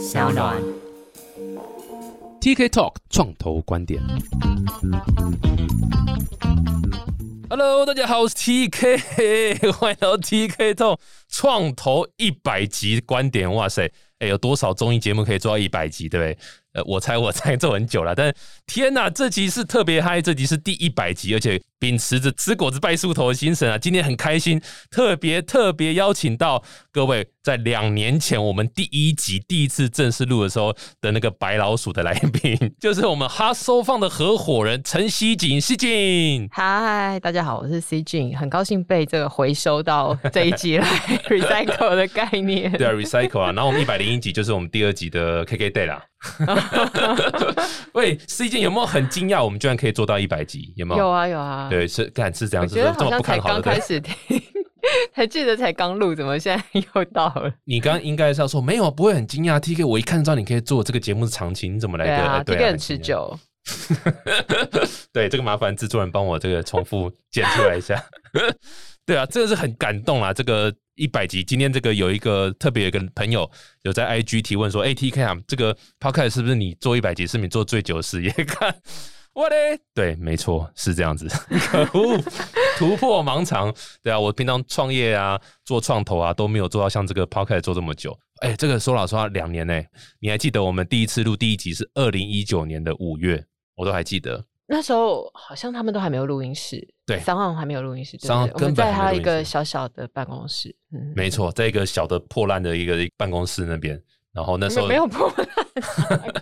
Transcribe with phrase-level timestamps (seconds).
[0.00, 0.56] 小暖。
[2.40, 4.00] TK Talk 创投观点。
[7.50, 13.52] Hello，大家好，我是 TK， 欢迎到 TK Talk 创投一百集观点。
[13.52, 16.38] 哇塞，哎，有多少综艺节目可以做到一百集，对不对？
[16.72, 18.32] 呃，我猜我猜 做很久了，但
[18.64, 26.62] 天哪，这集是特别嗨，这集是第一百集，而且秉持着吃果子拜树头的精神啊，今天很开心，特别特别邀请到
[26.92, 36.48] 各位在两年前我们第一集第一次正式录的时候的那个白老鼠的来宾， 就是我们哈收放的合伙人陈希锦，希锦。
[36.50, 40.86] 嗨，大家好，我是 C 俊，很高兴被这个回收到这一集来
[41.30, 42.72] recycle 的概念。
[42.72, 46.04] 对啊，recycle 啊，然后我们一百零一集就是我们第二集的 KK Day 啦。
[47.94, 49.44] 喂，C 俊有没有很惊讶？
[49.44, 50.72] 我们居然可以做到一百集？
[50.74, 51.04] 有没有？
[51.04, 51.68] 有啊有啊。
[51.70, 53.62] 对，是干是这样子，我觉得这么好像才不看好的。
[53.62, 54.14] 刚开始听，
[55.14, 57.52] 才记得才刚录，怎么现在 又到了？
[57.64, 59.60] 你刚刚应该是要说没有，不会很惊讶。
[59.60, 62.16] TK，我一看到你可以做这个节目的长青，你怎么来的？
[62.16, 62.98] 对啊，这对个很持。
[62.98, 63.38] 久。
[65.12, 68.02] 对，这个麻烦制作人帮我这个重复剪出来一下。
[69.04, 70.32] 对啊，这个是很感动啊！
[70.32, 73.48] 这个一百集，今天这个有一个特别有一个朋友
[73.82, 78.74] 有在 IG 提问说：“哎、t k 啊，这个 Podcast 是不是你做一百集是你做最久的事业？”看
[79.40, 81.26] 我嘞，对，没错，是这样子。
[81.26, 82.20] 可恶，
[82.76, 83.74] 突破盲肠。
[84.02, 88.14] 对啊，我平常创业啊，做创投啊，都没有做到像这个 Podcast 做这么久。
[88.42, 89.82] 哎、这个说老实话，两年呢、
[90.18, 93.42] 你还记得我们第一次录第一集是二零一九年的五月，
[93.76, 94.44] 我都还记得。
[94.66, 104.00] 那时候好像他们都还没有录音室，对三号还没有录音室，对三号不对我们根本在他一个小小的办公室，嗯，没错，在一个小的破烂的一个办公室那边，
[104.32, 105.32] 然后那时候没有破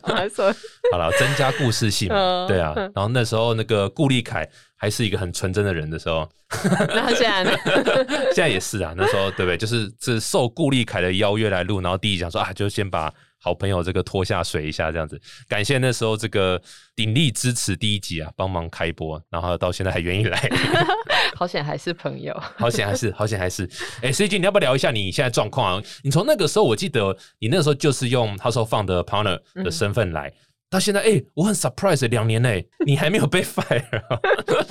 [0.02, 0.54] 烂， 说？
[0.92, 2.72] 好了，增加故事性嘛，嗯对啊。
[2.76, 6.28] 然后那时候那个顾立凯还是一个很纯真的人的时候，
[6.88, 7.50] 那现在呢？
[8.34, 8.92] 现在也是啊。
[8.96, 9.56] 那时候对不对？
[9.56, 15.20] 就是是受顾立凯的邀约来录，然后第一讲说啊，就先把好朋友这个拖下水一下，这样子。
[15.48, 16.60] 感谢那时候这个
[16.96, 20.50] 鼎力支持第一集啊，帮忙开播，然后到现在还愿意来，
[21.36, 22.36] 好险还是朋友。
[22.56, 23.68] 好险还是好险还是。
[24.02, 25.84] 哎，C G，你要不要聊一下你现在状况啊？
[26.02, 30.32] 你从那个时候，我记得你那个时候就是用 Household Fund 的 partner 的身份来。
[30.70, 34.20] 到现在，哎、我很 surprise，两年内你还没有被 fire，啊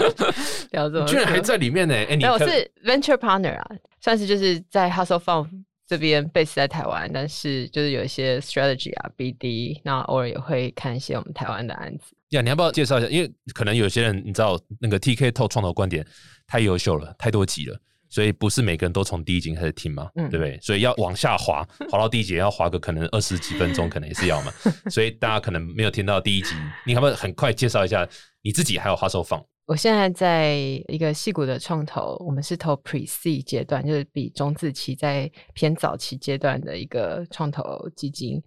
[0.70, 1.96] 聊这么居然还在里面呢！
[1.96, 3.68] 哎、我是 venture partner 啊，
[4.00, 5.48] 算是就是在 Hustle Fund
[5.88, 12.14] 这边 base 在台湾，但是就是有一些 strategy 啊 BD，那偶尔也会看一些我们台湾的案子。
[12.32, 13.08] 呀，你要不要介绍一下？
[13.08, 16.06] 因为可能有些人你知道，那个 TK 透创投观点
[16.46, 17.80] 太优秀了，太多集了。
[18.10, 20.58] 所以不是每个人都从第一集开始听嘛，嗯对不对？
[20.62, 24.54] 所以要往下滑，滑到第一集要滑个可能二十几分钟，可能也是要嘛。
[24.90, 26.56] 所以大家可能没有听到第一集，
[26.86, 28.08] 你可不可以很快介绍一下
[28.42, 29.44] 你自己还有 Hustle Fund？
[29.68, 30.56] 我现在在
[30.88, 37.64] 一个戏骨的创投，我们是投 Pre C 阶段，就是比中自期在偏早期阶段的一个创投
[37.94, 38.42] 基金。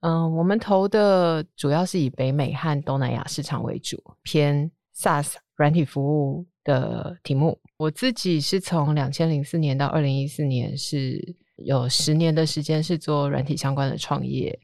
[0.00, 7.60] 嗯，我们投的主要是以北美和东南亚市场为主，偏 SaaS 软体服务的题目。
[7.76, 14.58] 我自己是从两千零四年到二零一四年，是有十年的时间是做软体相关的创业。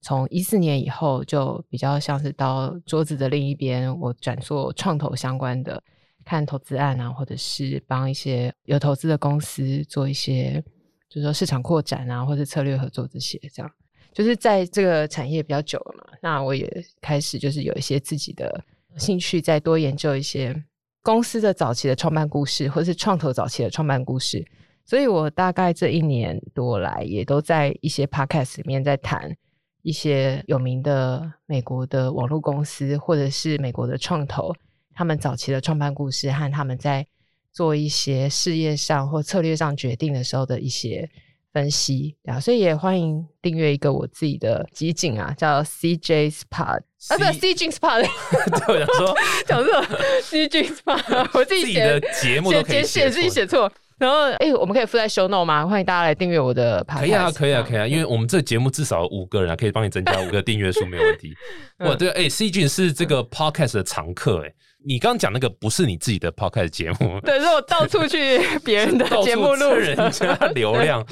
[0.00, 5.82] 从一四年以后，就比较像是到桌子的另一边，我转做创投相关的，
[6.24, 10.62] 看投资案啊，或者是帮一些有投资的公司做一些，
[11.08, 13.70] 就是说市场扩展啊，或者策略合作这些，这样
[14.12, 16.16] 就是在这个产业比较久了嘛。
[16.22, 18.64] 那我也开始就是有一些自己的
[18.96, 20.54] 兴趣，再多研究一些
[21.02, 24.46] 公司的早期的创办故事，或是创投早期的创办故事。
[24.84, 29.36] 所以我大概这一年多来，也都在一些 podcast 里面在谈。
[29.82, 34.52] 一些有名的美国的网络公司，或者是美国的创投，
[34.94, 37.06] 他们早期的创办故事和他们在
[37.52, 41.08] 做一些事业上或策略上决定的时候的一些
[41.52, 48.06] 分析啊，所以也欢迎订阅一个我自己的集锦啊，叫 CJ's Pod 啊，不是 CJ's Pod，
[48.66, 49.16] 对，我想说
[49.46, 49.82] 讲错
[50.22, 53.72] CJ's Pod，我自己写的节目都可以写写自己写错。
[53.98, 55.66] 然后，哎、我们可以附在 show note 吗？
[55.66, 57.00] 欢迎大家来订阅我的 podcast。
[57.00, 57.80] 可以啊，可以啊，可以以。
[57.80, 61.34] 啊，因为我们这个节目至少五个人啊，可以帮你增加五个订阅数，没有问题。
[61.78, 64.54] 哇，对，哎、c 君是这个 podcast 的常客，哎，
[64.86, 71.04] 你刚刚讲那个不是你自己的 podcast 节目，对，是我到处去别人的到节目录人家流量，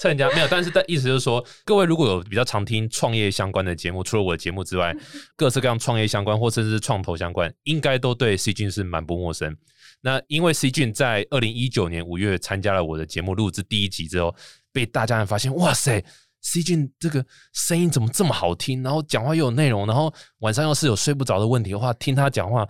[0.00, 4.92] 蹭人家没有，但是但意思就是说，各位如果有比较常听创业相关的节目，除了我的节目之外，
[5.36, 9.56] 各式各样创业相关或甚至是创投相关，应该都对 C 君是蛮不陌生。
[10.02, 14.34] 那因为 C 俊在二零一九年五月参加了我的节目录制第一集之后，
[14.72, 16.04] 被大家发现，哇塞
[16.40, 22.66] C 俊这个声音怎么这么好听，然后讲话又有内容，然后晚上要是有睡不着的问题的话，听他讲话，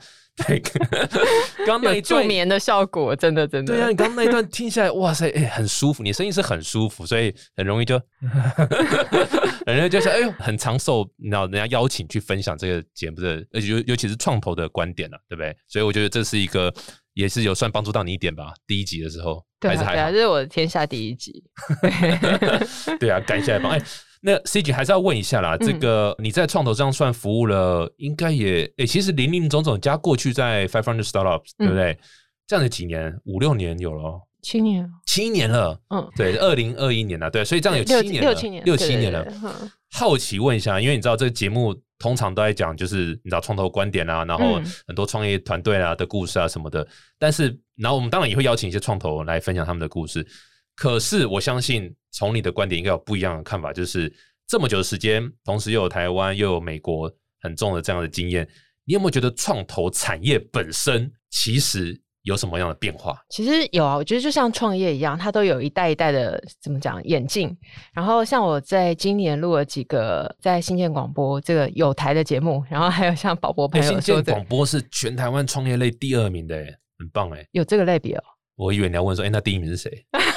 [0.46, 2.22] 对，刚刚那有一段。
[2.22, 3.72] 助眠的效果，真的真的。
[3.72, 7.98] 对啊，你刚刚那一段听下来，哇塞，哎、很舒服，你声音是很舒服，所以很容易就，
[9.64, 15.56] 人家就是哎呦，很长寿，你知道人家邀请去分享这个节目的，而且尤尤其是创投的观点了、对不对？
[15.66, 16.70] 所以我觉得这是一个，
[17.14, 18.54] 也是有算帮助到你一点吧。
[18.66, 21.42] 第一集的时候，还是还好这，是我的天下第一集。
[22.98, 23.72] 对啊，感谢来帮。
[23.72, 23.82] 哎、
[24.20, 31.98] 那 C 姐还是要问一下啦，嗯这个你在创投这样算服务了，应该也哎、其实零零总总加过去在 Five Hundred Startups，对不嗯对？
[32.46, 35.80] 这样的几年，五六年有了哦，七年，七年了。
[35.90, 39.26] 嗯，对，二零二一年了，对，所以这样有七年了，六七年，六七年了。
[39.90, 46.86] 好奇问一下，因为你知道这个节目通常都在讲，就是你知道创投观点啊，然后嗯很多创业团队啊的故事啊什么的。
[47.18, 50.26] 但是，然后我们当然也会邀请一些创投来分享他们的故事。
[50.74, 54.12] 可是，我相信从你的观点应该有不一样的看法，就是
[54.48, 57.12] 这么久的时间，同时又有台湾又有美国
[57.42, 58.48] 很重的这样的经验，
[58.86, 63.16] 你有没有觉得创投产业本身其实有什么样的变化？
[63.30, 67.56] 其实有啊，我觉得就像创业一样，它都有一代一代的怎么讲演进。
[67.92, 76.66] 然后像我在今年录了几个在新建广播这个有台的节目，然后还有像宝博朋友说的广播是全台湾创业类第二名的，哎，
[76.98, 77.44] 很棒哎。
[77.52, 78.22] 有这个类别哦。
[78.56, 79.90] 我以为你要问说，哎、那第一名是谁？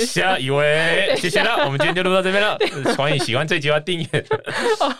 [0.00, 2.58] 下一位，谢谢了，我们今天就录到这边了。
[2.96, 4.24] 欢迎喜欢这集要订阅。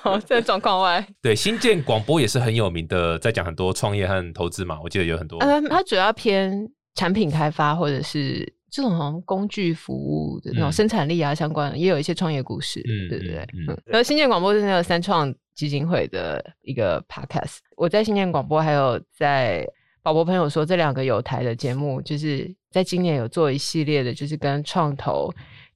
[0.02, 4.78] 哦，这状况外， 对，新建广播也是很有名的，在讲很多创业和投资嘛。
[4.82, 13.66] 我记得有很多，嗯，它主要偏产品开发或者是这种好像工具服务的那种嗯生产力啊相关的，也有一些创业故事，嗯对对对嗯。
[13.68, 19.66] 嗯，然后新建广播是那个三创基金会的一个 podcast，我在新建广播还有在
[20.02, 25.32] 宝宝朋友说这两个有台的节目，就是在今年有做一系列的，就是跟创投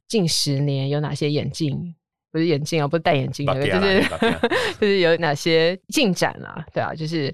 [0.08, 1.94] 近十年有哪些眼镜。
[2.32, 4.02] 不是眼镜啊，不是戴眼镜那个，就是
[4.80, 6.66] 就是有哪些进展啊？
[6.72, 7.32] 对啊，就是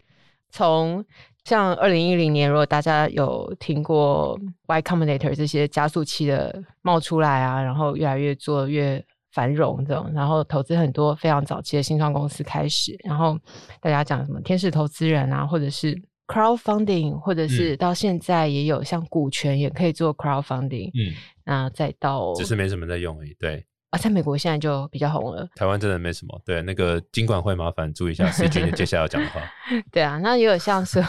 [0.50, 1.02] 从
[1.44, 9.02] 像二零一零年，如果大家有听过 Y Combinator 这些加速器的冒出来啊，然后越来越做越
[9.32, 13.38] 繁荣这种，然后投资很多非常早期的新创公司开始，然后
[13.80, 15.98] 大家讲什么天使投资人啊，或者是
[16.30, 21.12] crowdfunding，或者是到现在也有像股权也可以做 crowdfunding，嗯，
[21.44, 23.34] 那再到只是没什么在用而已。
[23.36, 25.48] 对，啊，在美国现在就比较红了。
[25.56, 26.40] 台湾真的没什么。
[26.46, 29.40] 对，那个金管会麻烦注意一下 C 君接下来要讲的话。
[29.90, 31.04] 对啊，那也有像是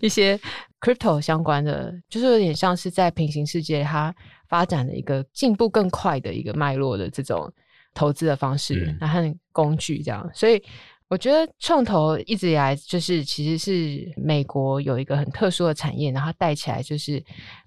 [0.00, 0.40] 一些
[0.80, 4.14] crypto 相关的，就是有点像是在平行世界它
[4.48, 7.52] 发展的一个进步更快的一个脉络的这种
[7.92, 10.62] 投资的方式嗯，然后和工具这样，所以。
[11.08, 17.24] 我觉得创投一直以来就是其实是美国有一个很特殊的产业，然后带起来就是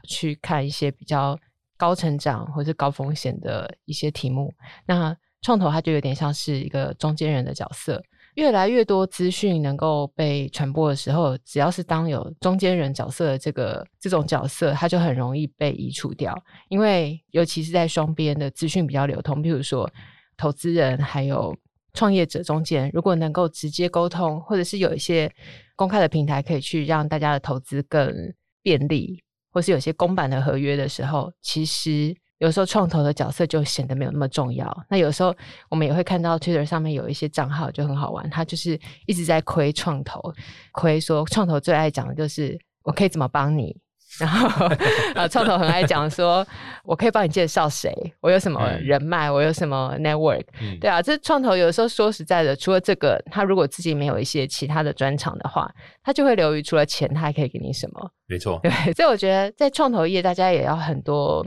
[0.08, 1.38] 去看一些比较
[1.76, 4.54] 高成长或是高风险的一些题目。
[4.86, 8.00] 那创投它就有点像是一个中间人的角色，
[8.36, 16.40] 越来越多资讯能够被传播的时候，只要是当有中间人角色的这个这种角色，它就很容易被移除掉。
[16.70, 19.90] 因为尤其是在双边的资讯比较流通，譬如说
[20.38, 21.58] 投资人还有
[21.94, 25.32] 创业者中间，如果能够直接沟通，或者是有一些
[25.76, 28.14] 公开的平台可以去让大家的投资更
[28.62, 29.22] 便利，
[29.52, 34.86] 或是有些公版的合约的时候，其实有时候创投的角色就显得没有那么重要。
[34.90, 35.36] 那有时候
[35.70, 40.34] 我们也会看到 Twitter 上面有一些账号就很好玩，他就是一直在亏创投，
[40.72, 43.76] 亏说创投最爱讲的就是我可以怎么帮你。
[44.20, 44.68] 然后，
[45.16, 46.46] 呃，创投很爱讲说，
[46.84, 48.84] 我可以帮你介绍谁，我有什么嗯。
[48.84, 58.12] 人脉，我有什么 network，嗯，对啊，这创投有的时候说实在的，除了这个，他如果自己没有一些其他的专长的话，他就会流于除了钱，他还可以给你什么？
[58.28, 58.60] 没错。
[58.62, 61.46] 对，所以我觉得在创投业，大家也要很多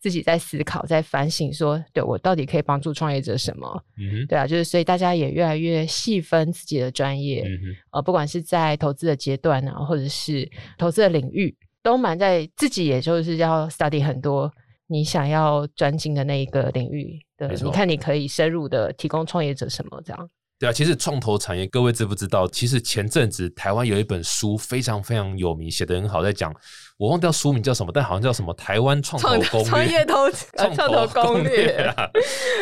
[0.00, 3.84] 自己在思考、在反省说，对我到底可以帮助创业者什么？
[3.98, 7.46] 嗯哼，对啊，就是所以大家也越来越细分自己的专业，
[7.92, 14.52] 呃，不管是在投资的阶段啊，或者是投资的领域，都蛮在自己，也就是要 study 很多
[14.86, 20.30] 你想要专精的那一个领域的你看你可以深入的提供创业者什么这样。
[20.58, 22.46] 对啊，其实创投产业，各位知不知道？
[22.48, 26.54] 其实前阵子台湾有一本书非常非常有名，写的很好，在讲
[27.00, 32.06] 我忘掉书名叫什么，但好像叫什么《台湾创投攻略》创业投创投攻略，啊。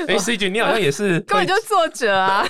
[0.06, 2.46] 哎，C 君，你好像也是根本就作者啊！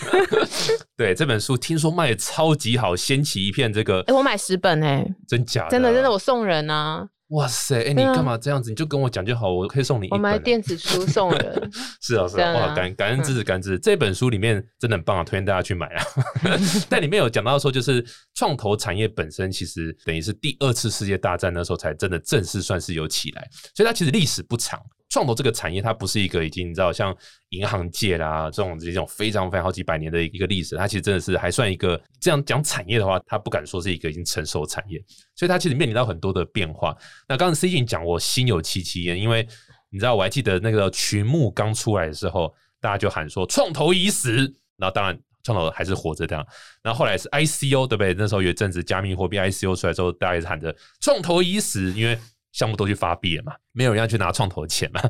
[0.99, 7.83] 对这本书，听说卖的超级好，掀起一片这个哎，我买十本哎，真假的，真的真的，我送人啊，哇塞！
[7.83, 8.71] 哎，你干嘛这样子？
[8.71, 10.39] 你就跟我讲就好，我可以送你一我买。
[10.39, 11.71] 电子书送人。
[12.01, 13.79] 是啊，是啊，哇，感感恩支持，感恩支持。
[13.79, 16.05] 这本书里面真的很棒啊，推荐大家去买啊。
[16.89, 18.03] 但里面有讲到说，就是
[18.35, 24.81] 创投产业本身其实等于是第二次世界大战那时候才真的正式算是有起来，所以它其实历史不长。
[25.19, 27.13] 创投这个产业，它不是一个已经你知道像
[27.49, 35.03] 银行界啦这种这种非常非常好几百年的一个历史，它其实真的是还算一个这样讲产业的话，它不敢说是一个已经成熟产业，
[35.35, 36.97] 所以它其实面临到很多的变化。
[37.29, 39.45] 那刚刚 C 君讲，我心有戚戚焉，因为
[39.91, 44.37] 你知道我还记得那个群目刚出来的时候，大家就喊说创投已死，
[44.77, 45.19] 然后当然。
[45.45, 46.47] 创投还是活着这样，
[46.83, 48.13] 然后后来是 ICO 对不对？
[48.13, 52.19] 那时候有一阵子加密货币 ICO 出来之后，大家也是喊着创投已死，因为
[52.53, 55.01] 项目都去发币了嘛，没有人要去拿创投的钱嘛。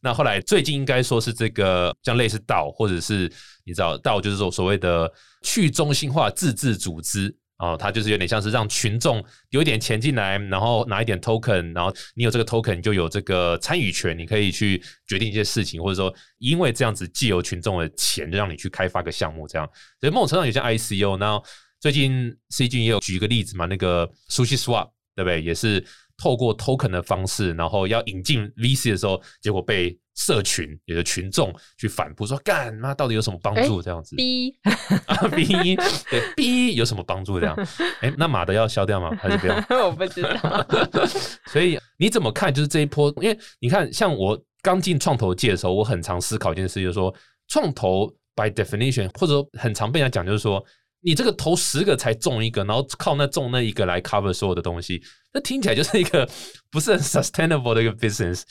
[0.00, 3.30] 那后来最近应该说是这个像类似道，或者是
[3.64, 5.10] 你知道道，就是说所谓的
[5.42, 7.34] 去中心化自治组织。
[7.58, 19.66] 哦，它就是有点像是让群众有一点钱进来，然后拿一点 token，然后你有这个 token 就有这个参与权，你可以去决定一些事情，或者说因为这样子既有群众的钱，就让你去开发个项目，这样。
[19.98, 21.42] 所以某种程度上有些 ICO，然后
[21.80, 25.40] 最近 C 君也有举一个例子嘛，那个 Sushi Swap，对不对？
[25.40, 25.82] 也是
[26.16, 29.98] 透过 token 的方式，然后要引进 VC 的时候，结果被。
[30.18, 33.82] 社群有的群众去反驳说：“干妈到底有什么帮助？
[33.82, 34.56] 这样子，B
[35.04, 35.76] 啊 B
[36.10, 37.38] 对 B 有什么帮助？
[37.38, 37.54] 这样，
[38.00, 39.14] 哎，那马的要消掉吗？
[39.20, 39.86] 还是不要？
[39.86, 40.66] 我不知道。
[41.52, 42.50] 所以你怎么看？
[42.50, 47.14] 就是这一波，因为你看，像我刚进创投界的时候，我很常思考一件事，就是说，
[47.48, 50.64] 创投 by definition，或者说很常被人家讲，就是说，
[51.06, 55.00] 你这个投十个才中一个，然后靠那中那一个来 cover 所有的东西，
[55.32, 56.28] 那听起来就是一个
[56.68, 58.42] 不是很 sustainable 的一个 business。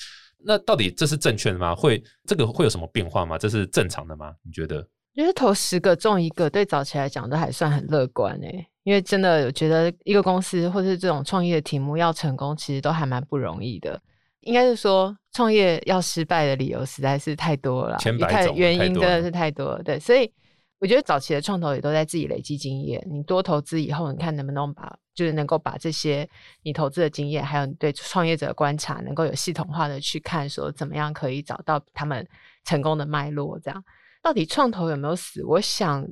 [0.42, 1.76] 那到底这是正确的吗？
[1.76, 3.38] 会这个会有什么变化吗？
[3.38, 4.34] 这是正常的吗？
[4.42, 4.82] 你觉得？
[5.14, 8.66] 觉得投十个中一个，对早期来讲都还算很乐观诶。
[8.84, 14.02] 因为真的，我觉得一个公司或是这种创业的题目要成功，其实都还蛮不容易的。
[14.42, 17.98] 应该是说，创业要失败的理由实在是太多了，
[18.30, 19.84] 太原因真的是太多了。
[19.84, 20.32] 对，所以。
[20.80, 23.02] 我觉得早期的创投也都在自己累积经验。
[23.10, 26.30] 你多投资以后，你看能不能把，就是能够把这些
[26.64, 32.28] 你投资的经验，还有你对创业者的观察，能够有系统化的去看，说怎么样可以找到他们
[32.66, 33.58] 成功的脉络。
[33.60, 33.84] 这样，
[34.22, 35.44] 到底创投有没有死？
[35.46, 36.06] 我想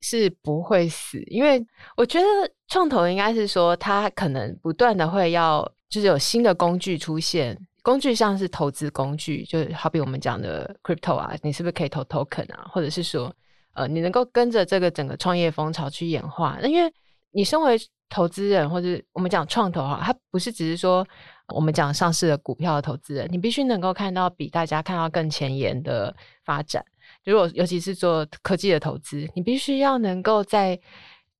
[0.00, 1.62] 是不会死，因为
[1.96, 2.26] 我觉得
[2.68, 7.58] 创投应该是说，它可能不断的会要，就是有新的工具出现。
[7.82, 13.34] 工具像是投资工具，就好比我们讲的 crypto 啊，你是不是可以投 token 啊，或者是说。
[13.76, 16.90] 呃，你能够跟着这个整个创业风潮去演化，那因为
[17.32, 17.78] 你身为
[18.08, 21.06] 投资人，或者我们讲创投哈，它不是只是说
[21.54, 26.14] 我们讲上市的股票的投资人，你必须能够看到比大家看到更前沿的
[26.44, 26.82] 发展。
[27.24, 30.80] 如果尤其是做科技的投资，你必须要能够在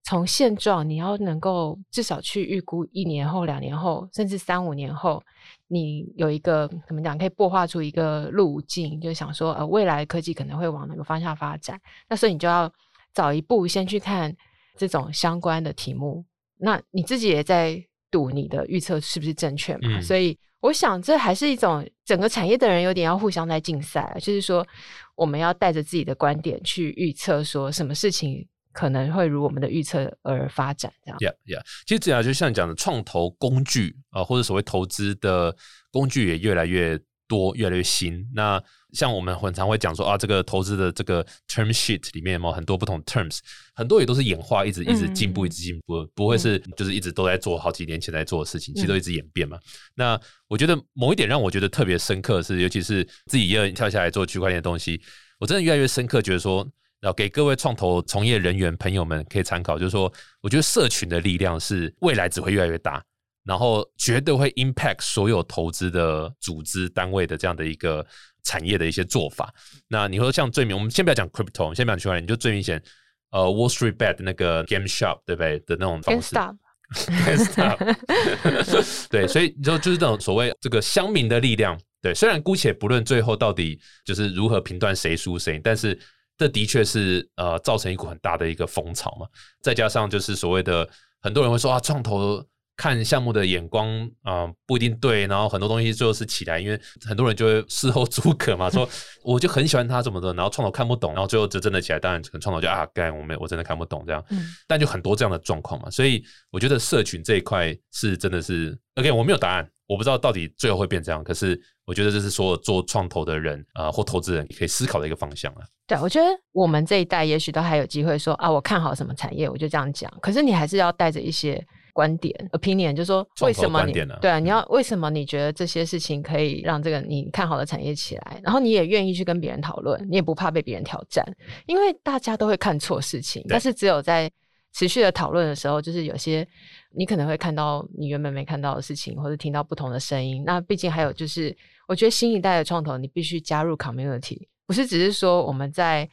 [0.05, 5.23] 从现状，你要能够至少去预估一年后、两年后，甚至三五年后。
[5.69, 11.81] 你有一个怎么讲，可以擘画出一个路径，就想说，呃，未来科技可能会往哪个方向发展？
[12.09, 12.73] 那所以你就要
[13.13, 14.35] 早一步先去看
[14.77, 16.25] 这种相关的题目。
[16.59, 20.01] 那你自己也在赌你的预测是不是正确嘛？
[20.01, 24.67] 所以我想，这还是一种整个产业的人有点要互相在竞赛，就是说，
[25.15, 28.47] 我们要带着自己的观点去预测，说什么事情。
[28.77, 31.19] 可能会如我们的预测而发展，这样。
[31.19, 31.63] Yeah, yeah。
[31.87, 35.57] 其实这样就像讲的创投工具啊，或者所谓投资的
[35.91, 38.29] 工具也越来越多，越来越新。
[38.35, 43.39] 那像我们很常会讲说啊，这个投资的这个 term sheet 里面嘛很多不同 terms，
[43.75, 49.59] 很多也都是演化，一直一直进步，一直进步，不会是就是一直都在做好几年前在做的事情，其实都一直演变嘛。
[49.95, 55.01] 那我觉得某一点让我觉得特别深刻是，尤其是自己要跳下来做区块链的东西，
[55.39, 56.69] 我真的越来越深刻，觉得说。
[56.99, 60.11] 然后给各位创投从业人员朋友们可以参考，就是说，
[60.41, 63.01] 我觉得社群的力量是未来只会越来越大，
[63.45, 68.05] 然后绝对会 impact 所有投资的组织单位的这样的一个
[68.43, 69.53] 产业的一些做法。
[69.87, 72.83] 那你说像最明，我们先不要讲 crypto，先不要区块链，你就最明显，
[73.31, 76.35] 呃，Wall Street Bet 那个 Game Shop 对不对的那种方式
[79.11, 85.99] 对，所以你说就是这种所谓这个乡民的力量，对，虽然姑且不论最后到底就是如何评断谁输谁，但是。
[86.39, 89.27] 这的确是呃造成一股很大的一个风潮嘛，
[89.63, 90.89] 再加上就是所谓的
[91.21, 92.45] 很多人会说啊，创投
[92.77, 93.89] 看项目的眼光
[94.23, 98.89] 啊不一定对，然后很多东西最后是起来，因为很多人就会事后诸葛嘛，说
[99.25, 104.23] 我就很喜欢他怎么的，然后创投看不懂，然后最后就真的起来，当然可能创投就啊干我没我真的看不懂这样，
[104.67, 109.69] 但就很多这样的状况嘛，所以我觉得社群这一块是真的是 OK，我没有答案。
[109.89, 115.63] 我不知道到底最后会变这样，可是我觉得这是所有做创投的人啊，或投资人可以思考的一个方向啊。
[115.87, 120.13] 对，我觉得我们这一代也许都还有机会说啊，我看好什么产业，我就这样讲。
[120.21, 121.65] 可是你还是要带着一些
[121.97, 131.25] 观点，opinion，就说为什么你对啊，你要为什么你觉得这些事情可以让这个你看好的产业起来，然后你也愿意去跟别人讨论，你也不怕被别人挑战，
[131.67, 134.31] 因为大家都会看错事情，但是只有在。
[134.79, 136.47] 持续的讨论的时候，就是有些
[136.95, 140.43] 你可能会看到你原本没看到的事情，或者听到不同的声音。
[140.45, 141.57] 那毕竟还有就是
[141.89, 146.07] 我觉得新一代的创投，你必须加入 community，不是只是说我们在。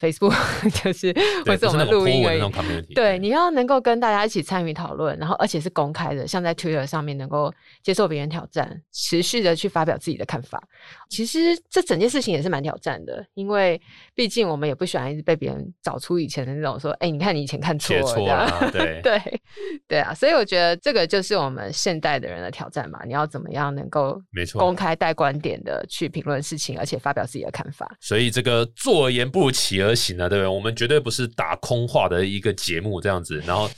[0.00, 0.34] Facebook
[0.82, 1.12] 就是
[1.44, 2.94] 或者我们录音而已。
[2.94, 7.52] 对，你要能够跟大家一起参与讨论，然后而且是公开的，像在 Twitter 上面能够
[7.82, 10.62] 接受别人挑战，持续的去发表自己的看法。
[11.08, 11.38] 其实
[11.68, 13.80] 这整件事情也是蛮挑战的，因为
[14.14, 19.40] 毕竟我们也不喜欢一直被别人找出以前的那种说，哎，你看你以前看错了，对 对
[19.88, 20.14] 对啊。
[20.14, 23.00] 所以我觉得这个就是我们现代的人的挑战嘛。
[23.04, 27.90] 你要怎么样能够没错公开带观点的去评论事情，而且发表自己的看法。
[28.00, 29.87] 所以这个做而言不如起而。
[29.88, 30.46] 而行啊，对不对？
[30.46, 33.42] 我们绝对不是打空话的一个节目这样子。
[33.46, 33.68] 然后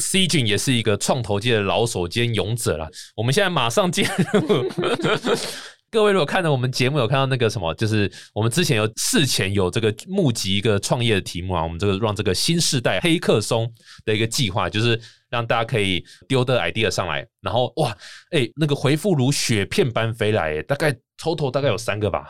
[0.00, 2.88] ，C 君也是一个创投界的老手兼勇者了。
[3.14, 4.68] 我们现在马上进入。
[5.90, 13.72] 各位如果看到我们节目有看到那个什么，就是我们之前有事前有这个募集一个创业的题目啊，我们这个让这个新时代黑客松
[14.04, 15.00] 的一个计划，就是
[15.34, 17.90] 让大家可以丢的 idea 上来，然后哇，
[18.30, 20.96] 哎，那个回复如雪片般飞来，大概。
[21.16, 22.28] 抽头大概有三个吧，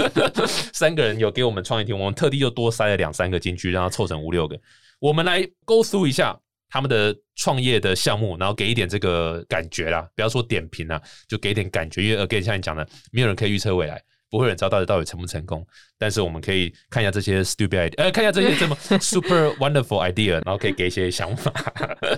[0.72, 4.58] 三个人有给我们创业题，我们特地又多塞了两三个进去，让它凑成五六个。
[4.98, 6.34] 我们来 go through 一下
[6.70, 12.02] 他们的创业的项目，然后给一点这个感觉啦，不要说点评啦，就给点感觉。
[12.02, 14.02] 因为 again 像你讲的，没有人可以预测未来，
[14.34, 15.64] 不会有人知道到底到底成不成功。
[15.96, 21.52] 但是我们可以看一下这些 stupid idea，呃，看一下这些这么 super wonderful idea，然后可以给一些想法。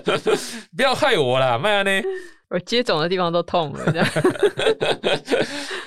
[0.75, 1.91] 不要害我啦，麦亚呢？
[2.49, 3.85] 我接种的地方都痛了。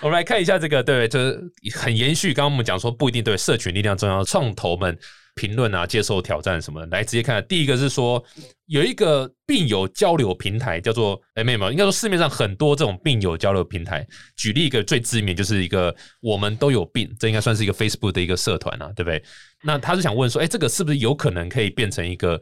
[0.03, 1.41] 我们来看一下这个，对，就是
[1.75, 2.35] 很延续。
[2.35, 4.97] 刚刚我们讲说不一定对社群力量重要，创投们
[5.41, 6.87] 评论啊，接受挑战什么的。
[6.89, 8.23] 来直接看，第一个是说
[8.67, 14.07] 有一个病友交流平台叫做 M M，应该说市面上很多这种病友交流平台。
[14.37, 19.23] 举例一个最知名，就是一个我们都有病，这应该算是一个 Facebook 的一个社团啊，对不对？
[19.63, 22.39] 那他是想问说，哎，这个是不是有可能可以变成一个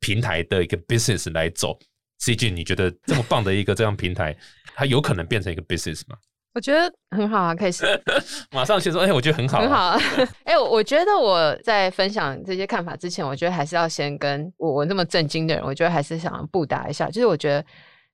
[0.00, 1.78] 平台的一个 business 来走
[2.18, 4.36] ？C G，你觉得这么棒的一个这样平台，
[4.74, 6.18] 它有可能变成一个 business 吗？
[6.54, 7.72] 我觉得很好啊，可以
[8.52, 9.98] 马上先说，哎，我觉得很好，很好。
[10.44, 17.08] 哎，我觉得我在分享这些看法之前，我觉得还是要先跟我我那么震惊的人，我觉得还是想布达一下。
[17.08, 17.64] 就是我觉得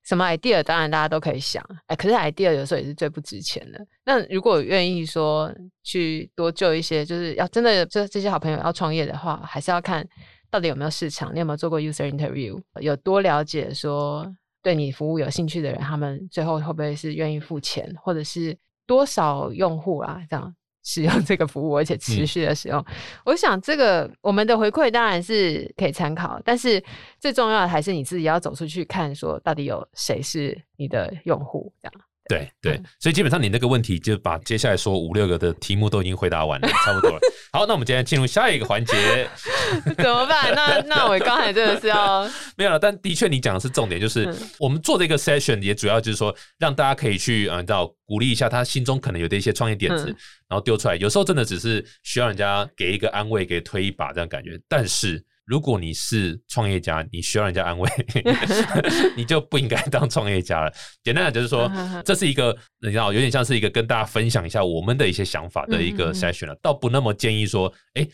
[0.04, 3.78] 什么 idea，当然大家都可以想，哎，可是 idea 有时候也是最不值钱的。
[4.04, 5.52] 那如果愿意说
[5.82, 10.06] 去多救一些，就是要真的就这些好朋友要创业的话，还是要看。
[10.50, 11.30] 到底有没有市场？
[11.34, 12.58] 你有没有做过 user interview？
[12.80, 14.26] 有多了解说
[14.68, 18.54] 对你服务有兴趣的人，他们最后会不会是愿意付钱，或者是
[18.86, 20.20] 多少用户啊？
[20.28, 20.54] 这样
[20.84, 22.84] 使用这个服务，而且持续的使用。
[23.24, 26.84] 我想这个我们的回馈当然是可以参考，但是
[27.18, 32.07] 最重要的还是你自己要走出去看，说到底有谁是你的用户这样。
[32.28, 37.18] 对对，所以基本上你那个问题就把接下来说五六个的题目都已经回答完了， 差不多了。
[37.52, 39.28] 好，那我们今天进入下一个环节，
[39.96, 40.54] 怎么办？
[40.54, 50.04] 那 那我刚才真的是要没有了，但的确你讲的是重点，就是我们做这个 session 也主要就是说让大家可以去嗯，到鼓励一下他心中可能有的一些创业点子，
[50.48, 50.96] 然后丢出来。
[50.96, 55.24] 有时候真的只是需要人家给一个安慰，给推一把这样感觉，但是。
[55.48, 57.90] 如果你是创业家，你需要人家安慰，
[59.16, 60.70] 你就不应该当创业家了。
[61.02, 61.70] 简单的就是说，
[62.04, 68.06] 这是一个你知道，有点像是一个跟大家分享一下我们的一些想法的一个筛选了，倒不那么建议说，哎，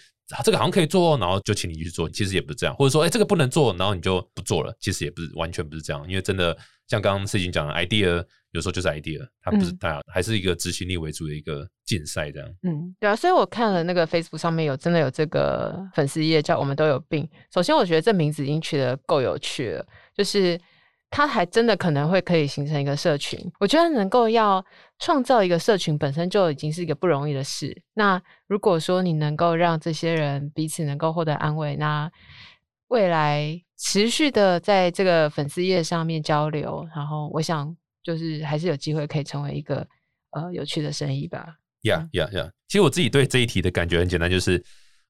[0.44, 2.08] 这个好像可以做，然后就请你去做。
[2.08, 4.72] 其实也不是这样，或者说，哎，这个不能做，然后你就不做了。
[4.78, 8.24] 其实也不是完全不是这样，因为真的像刚刚事情讲的 idea。
[8.54, 12.48] 有时候就是 idea，它不是大，还是一个执行力为主的一个竞赛这样。
[12.62, 17.28] 嗯，对啊，所以我看了那个 Facebook 上面有真的有这个粉丝页叫“我们都有病”。
[17.52, 19.84] 首先，我觉得这名字已经取得够有趣了，
[20.16, 20.56] 就是
[21.10, 23.38] 它还真的可能会可以形成一个社群。
[23.58, 24.64] 我觉得能够要
[25.00, 27.76] 创造一个社群本身就已经是一个不容易的事。
[27.94, 32.08] 那如果说你能够让这些人彼此能够获得安慰，那
[32.86, 37.76] 未来持续的在这个粉丝页上面交流，然后我想。
[38.04, 39.84] 就是还是有机会可以成为一个
[40.30, 41.56] 呃有趣的生意吧。
[41.82, 42.50] 呀呀呀！
[42.68, 44.62] 其实我自己对这一题的感觉很简单，就是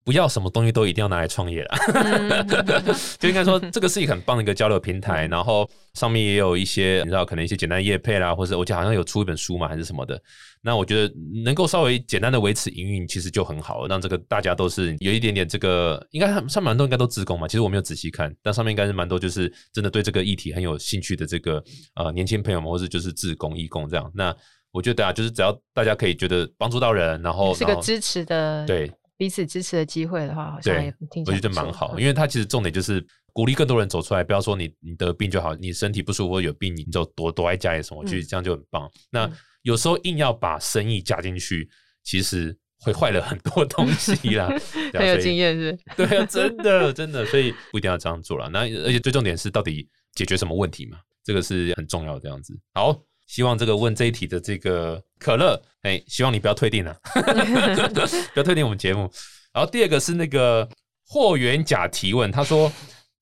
[0.04, 2.84] 不要什么东西都一定要拿来创业了。
[3.18, 10.20] 就应该说，这个是一个很棒的一个交流平台，然后上面也有一些你知道，可能一些简单的业配啦，或者我记得好像有出一本书嘛，还是什么的。
[10.60, 11.14] 那我觉得
[11.44, 17.48] 能够稍微简单的维持营运，其实就很好，让这个大家都是有一点点这个，应该上蛮多应该都自工嘛。
[17.48, 21.62] 其实我没有仔细看，但上面应该是蛮多，就是真的对这个议题很有兴趣的这个
[21.94, 24.10] 呃年轻朋友们，或者就是自工义工这样。
[24.14, 24.34] 那
[24.70, 30.92] 我觉得啊，就是只要大家可以觉得帮助到人，然后是个支持的，对彼此支持的机会的话，好像也
[31.26, 31.98] 我觉得蛮好。
[31.98, 38.90] 因为他其实重点就是鼓励更多人走出来，不要说你你得病就好，你身体不舒服有病你就躲躲在家里什么，我觉得这样就很棒。
[39.10, 39.30] 那
[39.62, 41.68] 有时候硬要把生意加进去，
[42.02, 44.48] 其实会坏了很多东西啦。
[44.92, 45.78] 很有经验是？
[45.96, 48.48] 对啊，真的 真的，所以不一定要这样做了。
[48.50, 50.98] 那而且最重点是，到底解决什么问题嘛？
[51.22, 52.20] 这个是很重要的。
[52.20, 53.00] 这样子好。
[53.26, 56.96] 希望这个问这一题的这个可乐，哎，希望你不要退订了，
[58.32, 59.10] 不要退订我们节目。
[59.52, 60.68] 然后第二个是那个
[61.06, 62.72] 霍元甲提问，他说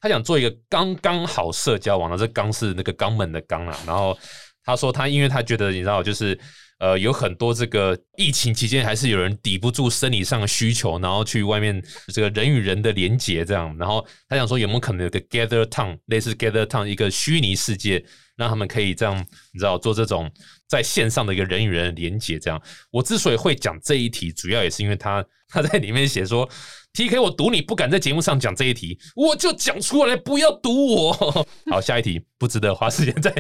[0.00, 3.78] 他想做一个刚刚好社交网，这刚是那个肛门的刚啊。
[3.86, 4.18] 然后
[4.64, 6.38] 他说他因为他觉得你知道就是。
[6.78, 11.80] 呃，有很多这个疫情期间，还是有人抵不住生理上的需求，然后去外面
[12.12, 13.72] 这个人与人的连接这样。
[13.78, 18.04] 然后他想说，有没有可能有个 Gather Town，类似 Gather Town 一个虚拟世界，
[18.42, 19.16] 让他们可以这样，
[19.52, 20.30] 你知道做这种
[20.68, 22.60] 在线上的一个人与人连接这样。
[22.90, 26.48] 我之所以会讲这一题，主要也是因为他他在里面写说。
[26.94, 31.46] T K，我赌你不敢在节目上讲这一题，我就讲出来，不要赌我。
[31.70, 33.32] 好，下一题不值得花时间在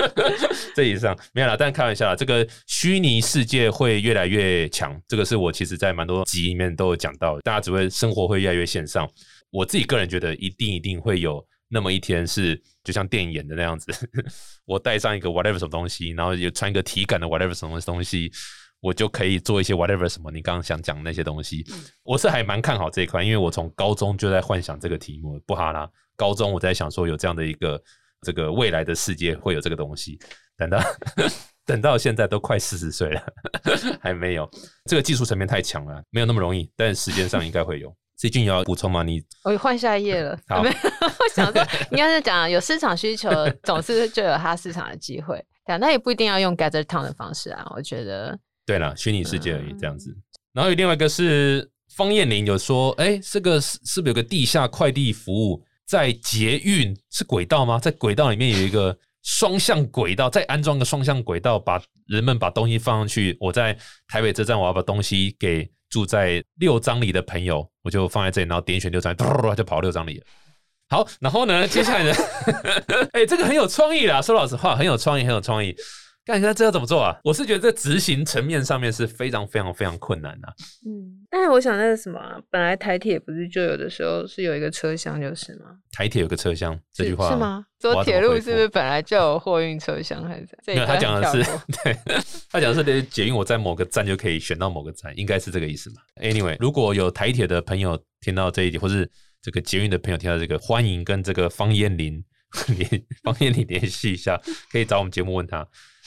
[0.74, 1.54] 这以上，没有了。
[1.58, 9.06] 但开玩笑啦，这个虚拟世界会越来越强，这个是我其实在蛮多集里面都有讲到，大家只会生活会越来越线上。
[9.50, 13.92] 我自己个人觉得，一定一定会有那么一天是就像电影演的那样子，
[14.64, 18.30] 我带上一个 whatever 什么东西，然后有穿一个体感的 whatever 什么东西。
[18.80, 21.64] 我就可以做一些 whatever 什么，你刚刚想讲那些东西，
[22.04, 27.82] 我是还蛮看好这一块，因为我从高中就在幻想这个题目，不哈啦，高中我在想说有这样的一个
[28.20, 30.18] 这个未来的世界会有这个东西，
[30.58, 30.78] 等到
[31.64, 33.26] 等到现在都快四十岁了，
[33.98, 34.48] 还没有，
[34.84, 37.96] 这个技术层面太强了，没有那么容易，但时间上应该会有。
[38.16, 39.02] C 君有要补充吗？
[39.02, 43.30] 你我换下一页了， 好， 我想说应该是讲有市场需求，
[43.62, 48.38] 总是就有它市场的机会，对，那也不一定要用 gather town 的方式啊，我觉得。
[48.64, 50.12] 对了，虚拟世界而已，这样子。
[50.52, 57.78] 然后有另外一个是方艳玲有说，哎，这个是是不是有个地下快递服务在捷运是轨道吗？
[57.78, 63.36] 在轨道里面有一个双向轨道，再安装个双向轨道，把人们把东西放上去。
[63.38, 63.76] 我在
[64.08, 70.24] 台北车站，我要把东西给住在六张里的朋友，我就放在这里，然后点选六张，嘟就跑六张里了。
[70.88, 72.12] 好，然后呢，接下来呢，
[73.12, 75.74] 哎，这个很有创意啦，说老实话，很有创意，很有创意。
[76.26, 77.16] 看一下这要怎么做啊？
[77.22, 80.48] 我是觉得在执行层面上面是非常非常非常困难的。
[80.84, 85.66] 嗯，但是我想那个什么，本来台铁不是就有的时候是有一个车厢就是吗？
[85.92, 87.64] 台铁有个车厢这句话是吗？
[87.80, 90.48] 说铁路是不是本来就有货运车厢还是？
[90.66, 91.48] 没有，他讲的是
[91.84, 91.96] 对，
[92.50, 99.08] 他讲的是捷运我在某个站就可以选到某个站，应该是这个意思嘛？Anyway，如果有台铁的朋友听到这一点，或是
[99.40, 102.24] 这个捷运的朋友听到这个，欢迎跟这个方燕林
[102.76, 104.40] 联方燕林联系一下，
[104.72, 105.64] 可以找我们节目问他。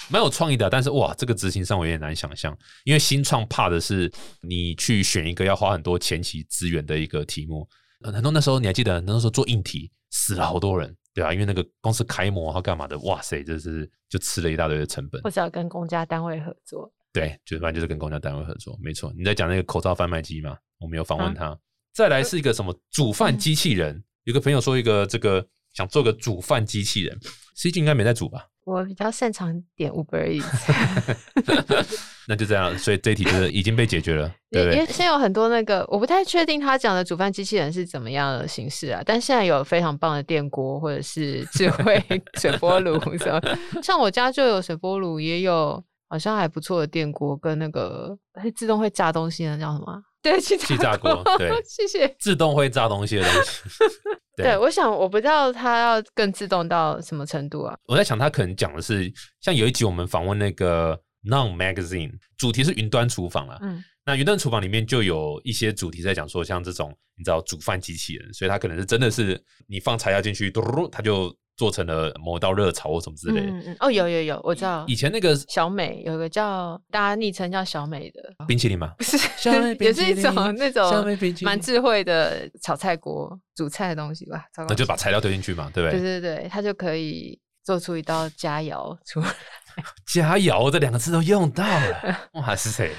[0.10, 7.68] 蛮有创意的，但是哇，这个执行上我有点难想象，因为新创怕的是你去选一个要花很多前期资源的一个题目。
[8.02, 15.22] 很多那时候你还记得，那时候做硬体死了好多人，对啊，因为那个公司开模要干嘛的，哇塞，就是就吃了一大堆的成本。
[15.22, 19.14] 或者要跟公家单位合作，对，就反正就是跟公家单位合作，没错。
[19.18, 20.58] 你在讲那个口罩贩卖机嘛？
[20.80, 21.58] 我们有访问他。
[21.94, 24.02] 再来是一个什么煮饭机器人？
[24.24, 27.20] 有个朋友说一个这个想做个煮饭机器人
[27.56, 28.48] ，C G 应该没在煮吧？
[28.70, 30.44] 我比较擅长点 Uber，
[32.28, 34.86] 那就这样，所以这一题就是已经被解决了，对不对？
[34.86, 42.00] 现在有很多那个，我不太确定他讲的煮饭机器人是怎么样的形式啊，但现在有非常棒的电锅或者是智慧
[42.40, 43.42] 水波炉什么，
[43.82, 50.04] 像我家就有水波炉，也有好像还不错的电锅跟那个会自动会炸东西的叫什么？
[50.22, 53.62] 对，气炸锅，对，谢谢，自动会炸东西的东西。
[54.36, 57.78] 对，我想我不知道它要更自动到什么程度啊。
[57.86, 63.58] 我在想，它可能讲的是，像有一集我们访问那个 Non Magazine，主题是云端厨房啊。
[63.62, 71.36] 嗯，那云端厨房里面就有一些主题在讲说，像这种你知道煮饭机器人，所以它可能是真的是你放材料进去，嘟嘟，它就。
[71.60, 73.76] 做成了某道热炒或什么之类的。
[73.82, 74.86] 哦，有有有，我知道。
[74.88, 78.94] 以前那个小美有个叫大家昵称叫小美的冰淇淋吗？
[78.98, 81.06] 不是，小美也是一种那种
[81.42, 84.46] 蛮智慧的炒菜锅煮菜的东西吧。
[84.70, 86.00] 那就把材料丢进去嘛，对不对？
[86.00, 89.28] 对对对，它就可以做出一道佳肴出来。
[90.08, 92.90] 佳肴这两个字都用到了， 哇是谁？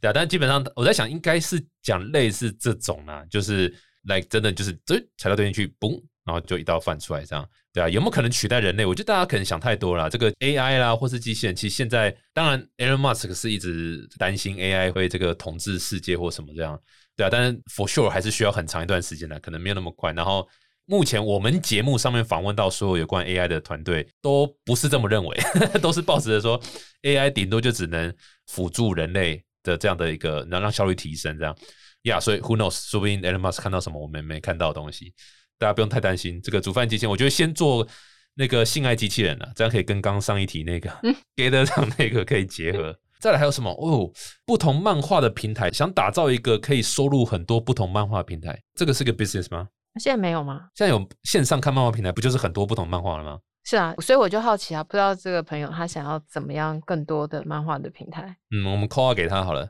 [0.00, 3.70] 对啊，但基本上我在想，应该是讲类似这种啊，就是
[4.04, 6.02] 来真的就是这材料丢进去，嘣。
[6.28, 7.88] 然后就一道饭出来，这样对啊？
[7.88, 8.84] 有没有可能取代人类？
[8.84, 10.10] 我觉得大家可能想太多了。
[10.10, 16.78] 这个 AI 啦，或是机器人，其实现在当然，Elon Musk 是一直担心 AI 会这个统治世界或什么这样，
[17.16, 17.30] 对啊。
[17.32, 20.12] 但是 For sure 还是需要很长一段时间的，可能没有那么快。
[20.12, 20.46] 然后
[20.84, 25.36] 目前我们节目上面访问到所有有关 AI 的团队，都不是这么认为，
[25.80, 26.60] 都是抱持着说
[27.02, 28.14] AI 顶多就只能
[28.48, 31.56] 辅助人类的这样的一个，能让效率提升这样。
[32.02, 32.88] 呀，所以 Who knows？
[32.88, 35.12] 说不定 Elon Musk 看到什么我们没看到的东西。
[35.58, 37.86] 大家不用太担心这个煮饭机器人，我觉得先做
[38.34, 40.90] 那个性爱机器人了，这样可以跟刚上一题那个
[41.36, 42.96] Gather 上那个可以结合。
[43.20, 43.68] 再来还有什么？
[43.70, 44.08] 哦，
[44.46, 49.66] 不同漫画的平台，想打造一个可以收录很多不同漫画平台，这个是个 business 吗？
[49.98, 50.68] 现在没有吗？
[50.76, 53.40] 现在有线上看漫画平台，不就是很多不同漫画了吗？
[53.64, 58.36] 是啊，所以我就好奇啊，不知道这个朋友他想要怎么样更多的漫画的平台。
[58.54, 59.68] 嗯，我们 call 给他好了。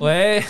[0.00, 0.42] 喂，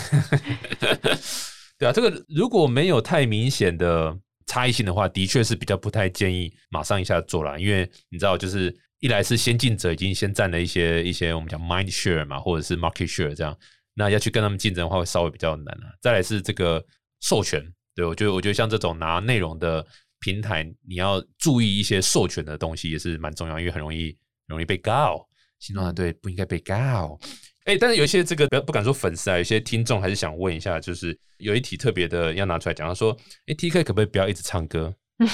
[1.77, 4.17] 对啊，这个如果没有太明显的
[4.49, 13.55] 差异性的话，的确是比较不太建议马上一下做了，因为你知道，就是一来是先进者已经先占了一些一些我们讲 mind share 嘛，或者是 market share 这样，
[13.93, 15.93] 那要去跟他们竞争的话，会稍微比较难啊。
[16.01, 16.83] 再来是这个
[17.21, 19.85] 授权，对我觉得我觉得像这种拿内容的
[20.19, 25.23] 平台，你要注意一些授权的东西也是蛮重要，因为很容易容易被告。
[25.59, 27.19] 新创团队不应该被告。
[27.65, 33.15] 哎，但是有一些这个不不敢说粉丝啊，有些听众还是想问一下，就是有一题特别的要拿出来讲，他说
[33.47, 34.93] ：“哎，T K 可不可以不要一直唱歌？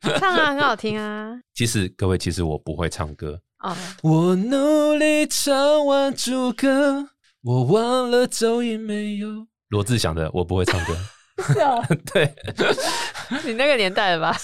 [0.00, 1.38] 唱啊，很好听啊。
[1.54, 3.76] 其实各位，其实我不会唱歌啊。
[4.02, 7.08] 我努力唱完主歌，
[7.42, 9.46] 我忘了走音没有。
[9.68, 10.96] 罗志祥的，我不会唱歌。
[11.42, 11.80] 是啊，
[12.12, 12.32] 对，
[13.44, 14.36] 你那个年代的吧？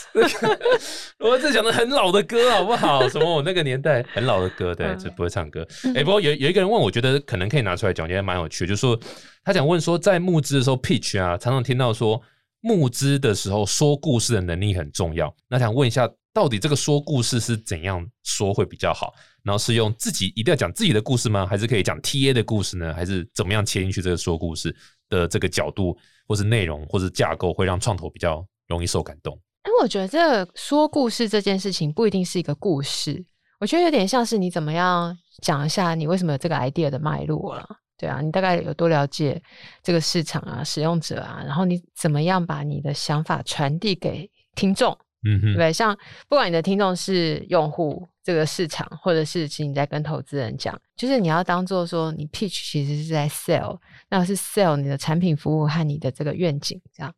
[1.20, 3.09] 我在讲的很老的歌，好不好？
[3.09, 5.66] 什么我那个年代很老的歌，对，就不会唱歌。
[5.94, 8.66] 哎，不过有有一个人问，我觉得可能可以拿出来讲，觉得蛮有趣。
[8.66, 8.98] 就是说
[9.44, 12.20] 他想问说，在募资的时候，pitch 啊，常常听到说
[12.61, 15.33] 募资的时候说故事的能力很重要。
[15.48, 19.14] 那想问一下，到底这个说故事是怎样说会比较好？
[19.44, 21.46] 然后是用自己一定要讲自己的故事吗？
[21.46, 22.92] 还是可以讲 TA 的故事呢？
[22.92, 24.74] 还是怎么样切进去这个说故事
[25.11, 25.94] 的这个角度？
[26.27, 29.37] 或是内容，或是架构，会让创投比较容易受感动。
[29.64, 33.23] 哎，我觉得这说故事这件事情不一定是一个故事，
[33.59, 37.66] 我觉得有点像是你怎么样讲一下你为什么有这个 idea 的脉络了。
[37.99, 39.42] 对啊，你大概有多了解
[39.83, 44.96] 这个市场啊、使用者啊，然后你怎么样把你的想法传递给听众？
[45.24, 45.96] 嗯哼，对，像
[46.28, 53.78] 不管你的听众是用户、这个市场，或者是其实你在跟投资人讲，就是你要当做说你 pitch 其实是在 sell。
[54.09, 57.14] 那是 sell 你的产品服务和你的这个愿景，这样，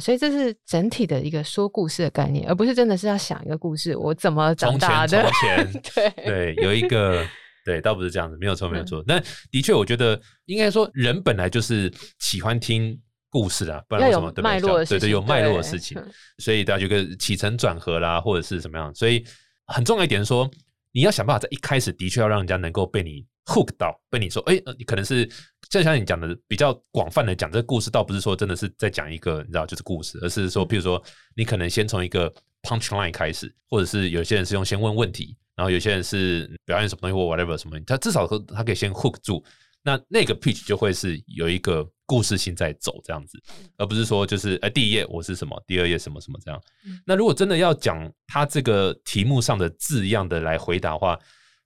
[0.00, 5.22] 所以这是整体的一个说故事的概念，而不是真的是要想一个故事，我怎么长大的？
[5.22, 7.24] 从前， 对对，有一个
[7.64, 9.04] 对，倒不是这样子，没有错，没有错。
[9.06, 12.98] 但的确，我觉得应该说，人本来就是喜欢听
[13.32, 14.84] 故事啊，不然为什么脉络？
[14.84, 16.00] 对对，有脉络的事情，
[16.38, 19.24] 所以大家有个起承转合啦，或者是什么样，所以
[19.66, 20.48] 很重要一点说，
[20.92, 25.28] 你要想办法在一开始的确要让人家能够被你 hook 到，被你说，哎，你可能是。
[25.70, 31.02] 就像你讲的，比较广泛的讲这个故事，倒不是说真的是在讲一个你知道就是故事，而是说，譬如说
[31.34, 39.42] 你可能先从一个 punch line 开始，或者是有些人是用先问问题，然后有些人是表演什么东西或 whatever 什么，他至少他可以先 hook 住，
[39.82, 43.40] 那那个 pitch 就会是有一个故事性在走这样子，
[43.78, 46.60] 而不是说就是呃第一页我是什么，第二页什么什么这样。
[47.06, 51.18] 那如果真的要讲他这个题目上的字样的来回答的话，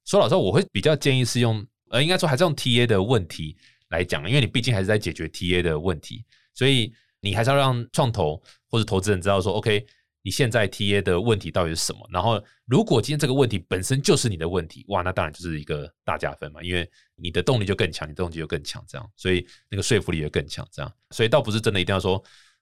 [0.04, 3.56] 说老实话，我会比较建议是用呃应该说还是用 TA 的问题。
[3.88, 9.84] 来讲，因为你毕竟还是在解决 TA 的问题，所以你还是要让创投或者投资人知道说，OK，
[10.26, 12.04] 你现在 TA 的问题到底是什么？
[12.12, 22.20] 然后，如果今天这个问题本身就是你的问题，哇，那当然就是一个大加分嘛，因为你的动力就更强，你动机就更强，这样，所以那个说服力也更强，这样，所以倒不是真的一定要说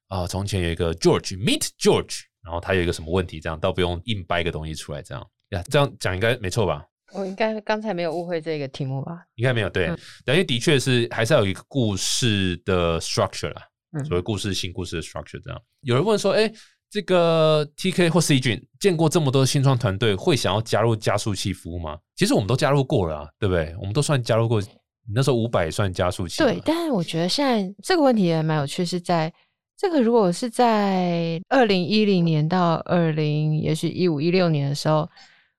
[0.09, 6.87] 啊，从前有一个 George meet George，然后他有一个什么问题，这样倒不用硬掰一个东西出来，这样呀，这样讲应该没错吧？
[7.15, 9.25] 我应该刚才没有误会这个题目吧？
[9.37, 9.87] 应该没有，对，
[10.27, 13.63] 因为的确是还是要有一个故事的 structure 啦，
[14.07, 15.59] 所谓故事性、故事的 structure 这样。
[15.81, 16.53] 有人问说，哎，
[16.95, 21.99] 这个 TK 或 C 君见过这么多新创团队，会想要加入加速器服务吗？
[22.15, 23.75] 其实我们都加入过了，对不对？
[23.81, 26.39] 我们都算加入过，你那时候五百算加速器。
[26.39, 29.33] 对，但是我觉得现在这个问题也蛮有趣，是在
[29.77, 35.09] 这个如果是在二零一零年到二零，也许一五一六年的时候。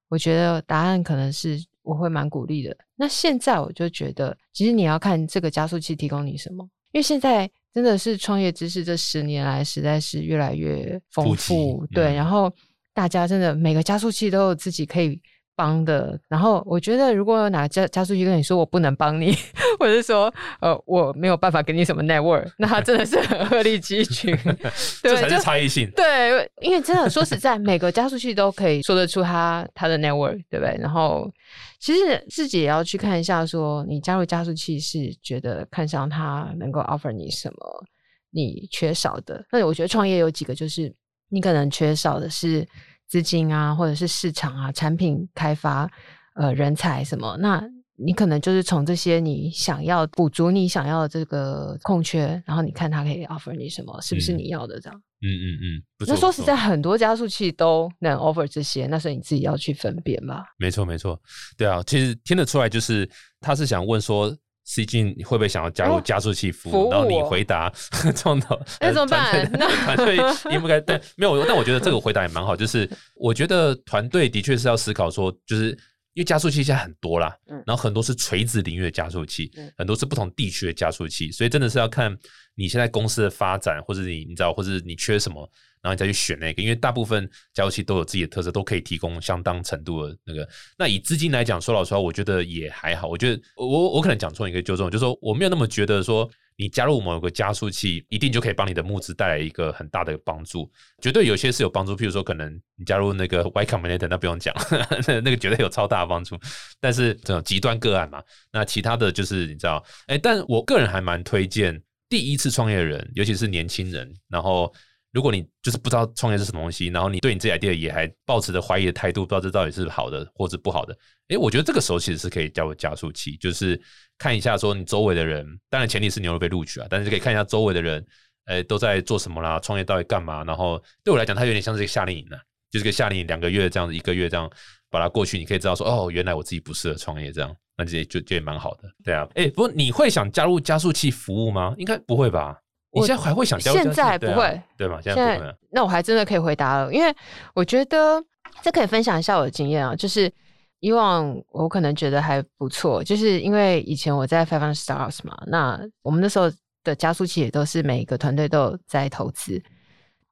[0.07, 2.77] 我觉得答案可能是我会蛮鼓励的。
[2.95, 12.51] 那现在我就觉得，其实你要看这个加速器提供你什么，因为现在真的是创业知识这十年来实在是越来越丰富，对，然后
[12.93, 15.21] 大家真的每个加速器都有自己可以。
[15.55, 19.33] 帮的，然后我觉得，如果有哪个加加速器跟你说我不能帮你，
[19.79, 24.37] 或者是说呃我没有办法给你什么 network，那他真的是很鹤立鸡群，
[25.01, 25.89] 这才是差异性。
[25.95, 30.77] 对，因为真的说实在，每个加速器都可以说得出他他的 network，对不对？
[30.79, 31.31] 然后
[31.79, 37.85] 其实自己也要去看一下，说你加入加速器是觉得看上他能够 offer 你什么，
[38.31, 39.43] 你缺少的。
[39.51, 40.93] 那我觉得创业有几个，就是
[41.29, 42.67] 你可能缺少的是。
[43.07, 45.89] 资金啊，或者是市场啊，产品开发，
[46.35, 47.37] 呃，人才什么？
[47.39, 47.63] 那
[47.97, 55.01] 你可能就是从这些你想要补足你想要的这个空缺，然后你看他可以 offer 你什么，是不是你要的这样？
[55.21, 55.83] 嗯嗯嗯。
[56.07, 60.43] 那说实在，很多加速器都能 offer 这些，那是你自己要去分辨吧。
[60.57, 61.17] 没错没错，
[61.57, 66.91] 对啊，其实听得出来，就是他是想问说，C 进会不会想要加入加速器服务？
[66.91, 67.71] 然后你回答
[68.15, 69.49] 创投， 那怎么办？
[69.85, 70.17] 团队
[70.51, 70.81] 应不该？
[70.81, 72.55] 但没有，但我觉得这个回答也蛮好。
[72.55, 75.69] 就是我觉得团队的确是要思考说，就是
[76.13, 82.15] 因为加速器现在很多啦，然后很多是垂直领域的加速器，很多是不同地区的加速器，所以真的是要看
[82.55, 85.47] 你现在公司的发展，或者你你知道，或者你缺什么。
[85.85, 90.49] 然后你再去选那个，因为大部分加速器都有自己的特色，都可以提供相当程度的那个。
[90.79, 93.07] 那以资金来讲，说老实话，我觉得也还好。
[93.07, 100.67] 我觉得我我可能讲错一个纠正，就是说我没有那么觉得说你加入某个加速器一定就可以帮你的募资带来一个很大的帮助。
[101.03, 104.55] 绝对有些是有帮助，譬如说可能你加入那个 Y Combinator，那不用讲，
[105.07, 106.35] 那那个绝对有超大的帮助。
[106.79, 114.73] 但是这种极端个案嘛，那其他的就是你知道，哎，但我个人还蛮推荐第一次创业人，尤其是年轻人，然后。
[115.15, 120.93] 如果你就是不知道创业是什么东西，然后你对你这 idea 也还抱持着怀疑的态度，不知道这到底是好的或者不好的，
[121.29, 123.81] 诶，我觉得这个时候其实是可以加入加速器，就是
[124.17, 128.05] 看一下说你周围的人，当然前提是你有被录取啊，但是可以看一下周围的人，
[128.47, 130.43] 诶，都在做什么啦，创业到底干嘛？
[130.43, 132.35] 然后对我来讲，它有点像是一个夏令营呢，
[132.69, 134.51] 就是个夏令营，两个月这样子，一个月这样
[134.91, 141.73] 把它过去，你可以知道说，哦，原来我自己不适合创业，这样，那这就就也蛮好的，对啊，诶，不过你会想加入加速器服务吗？
[141.77, 142.59] 应该不会吧？
[142.95, 143.59] 你现在还会想？
[143.59, 144.99] 现在不会，对吗？
[145.01, 145.55] 现在不会。
[145.71, 147.13] 那我还真的可以回答了，因为
[147.53, 148.23] 我觉得
[148.61, 149.95] 这可以分享一下我的经验啊。
[149.95, 150.31] 就是
[150.79, 156.51] 以往我可能觉得还不错，就是因为以前我在 Five Stars 嘛，那我们那时候
[156.83, 159.61] 的加速器也都是每一个团队都有在投资。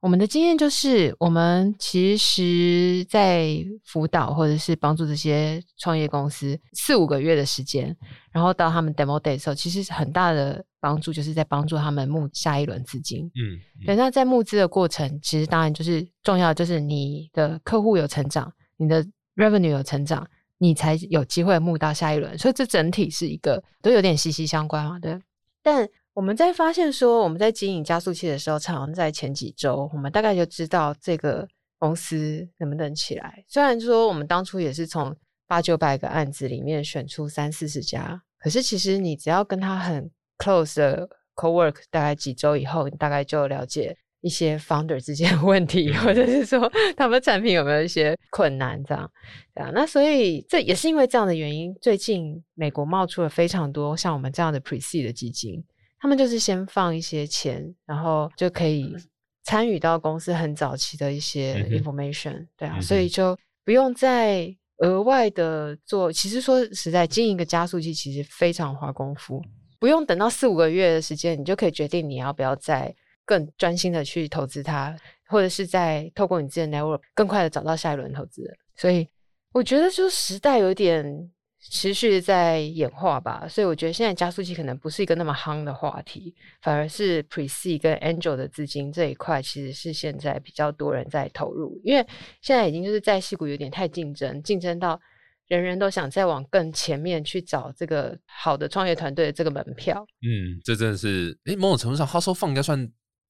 [0.04, 7.96] 我们的经验就是，我们其实，在辅导或者是帮助这些创业公司四五个月的时间，
[8.30, 13.24] 然后到他们 demo day 的时候，其实很大的帮助就是在帮助他们募下一轮资金。
[13.28, 13.96] 嗯，对。
[13.96, 19.02] 那在募资的过程，其实当然就是重要，就是你的客户有成长，你的
[19.36, 22.36] revenue 有成长，你才有机会募到下一轮。
[22.36, 25.18] 所以这整体是一个都有点息息相关嘛，对。
[25.62, 31.46] 但我们在发现说我们在经营加速器的时候，常常在前几周，我们大概就知道这个
[31.76, 33.44] 公司能不能起来。
[33.48, 35.14] 虽然说我们当初也是从
[35.48, 49.10] 八九百个案子里面选出三四十家，可是其实你只要跟他很 close 的 co work，大概几周以后，你大概就了解一些 founder 之间的问题，或者是说 他们产品有没有一些困难，这样
[49.52, 49.72] 对啊。
[49.74, 55.64] 那所以这也是因为这样的原因，最近美国冒出了非常多像我们这样的 pre seed 的基金。
[56.04, 58.94] 他们就是先放一些钱，然后就可以
[59.42, 66.12] 参与到公司很早期的一些 information，对啊，所以就不用再额外的做。
[66.12, 69.42] 其实说实在，经营一个加速器其实非常花功夫，
[69.78, 74.94] 不用等到四五个月的时间，你就可以决定你要不要再更专心的去投资它，
[75.28, 78.54] 或者是在透过你自己的 network 更快的找到下一轮投资人。
[78.76, 79.08] 所以
[79.54, 81.30] 我觉得，就时代有点。
[81.70, 92.06] 持续在演化吧，所以我觉得现在加速器可能不是一个那么夯的话题，反而是 Pre C 跟 Angel 的资金这一块，其实是现在比较多人在投入，因为
[92.42, 95.00] 现在已经就是在戏股有点太竞争，竞争到
[95.48, 100.06] 人人都想再往更前面去找这个好的创业团队的这个门票。
[100.22, 102.78] 嗯，这真的是，哎，某种程度上，哈收放应该算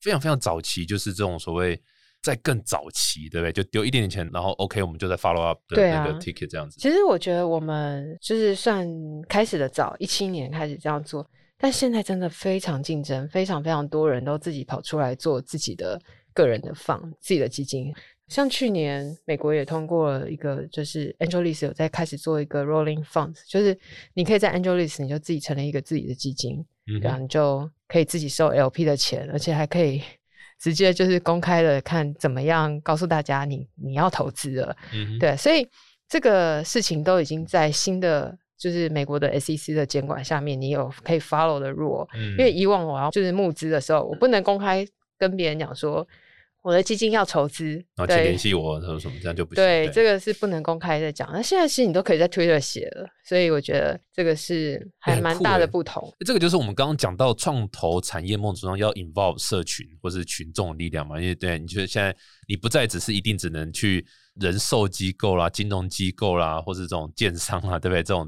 [0.01, 1.81] 非常非常早期，就是这种所谓。
[2.25, 3.53] 在更早期，对不对？
[3.53, 6.81] 就丢一点点钱，然后 OK，我们就在 follow up 的那个 ticket 这样子。
[6.81, 8.89] 其实我觉得我们就是算
[9.29, 16.01] 开始的早，一七年开始这样做，但现在真的非常竞争，非常非常多人都自己跑出来做自己的
[16.33, 17.93] 个人的放自己的基金。
[18.29, 23.79] 像去年美国也通过了一个，就是 Angelis 有在开始做一个 rolling funds，就是
[24.15, 26.65] 你可以在 Angelis 你就自己成立一个自己的基金，
[27.03, 30.01] 然后你就可以自己收 LP 的钱，而且还可以。
[30.59, 34.77] 直接就是公开的看怎么样告诉大家你你要投资了，
[35.19, 35.67] 对，所以
[36.09, 44.87] 这个事情都已经在新的就是美国的 SEC 的监管下面，你有可以 follow 的 rule，因为以往我要就是募资的时候，我不能公开
[45.19, 46.07] 跟别人讲说。
[46.65, 49.63] 我的基金要筹资，然后请联系我，说什么这样就不行。
[49.63, 51.31] 对，这个是不能公开的讲。
[51.31, 56.11] 那现在其实你都可以在 Twitter 写了，所以我觉得这个是还蛮大的不同。
[56.25, 61.21] 这个就是我们刚刚讲到创投产业梦之中要 involve 社群或是群众的力量嘛。
[61.21, 62.17] 因为对，你觉得现在
[62.49, 64.03] 你不再只是一定只能去
[64.37, 68.03] 人寿机构啦、金融机构啦，或是这种建商啦，对不对？
[68.03, 68.27] 这种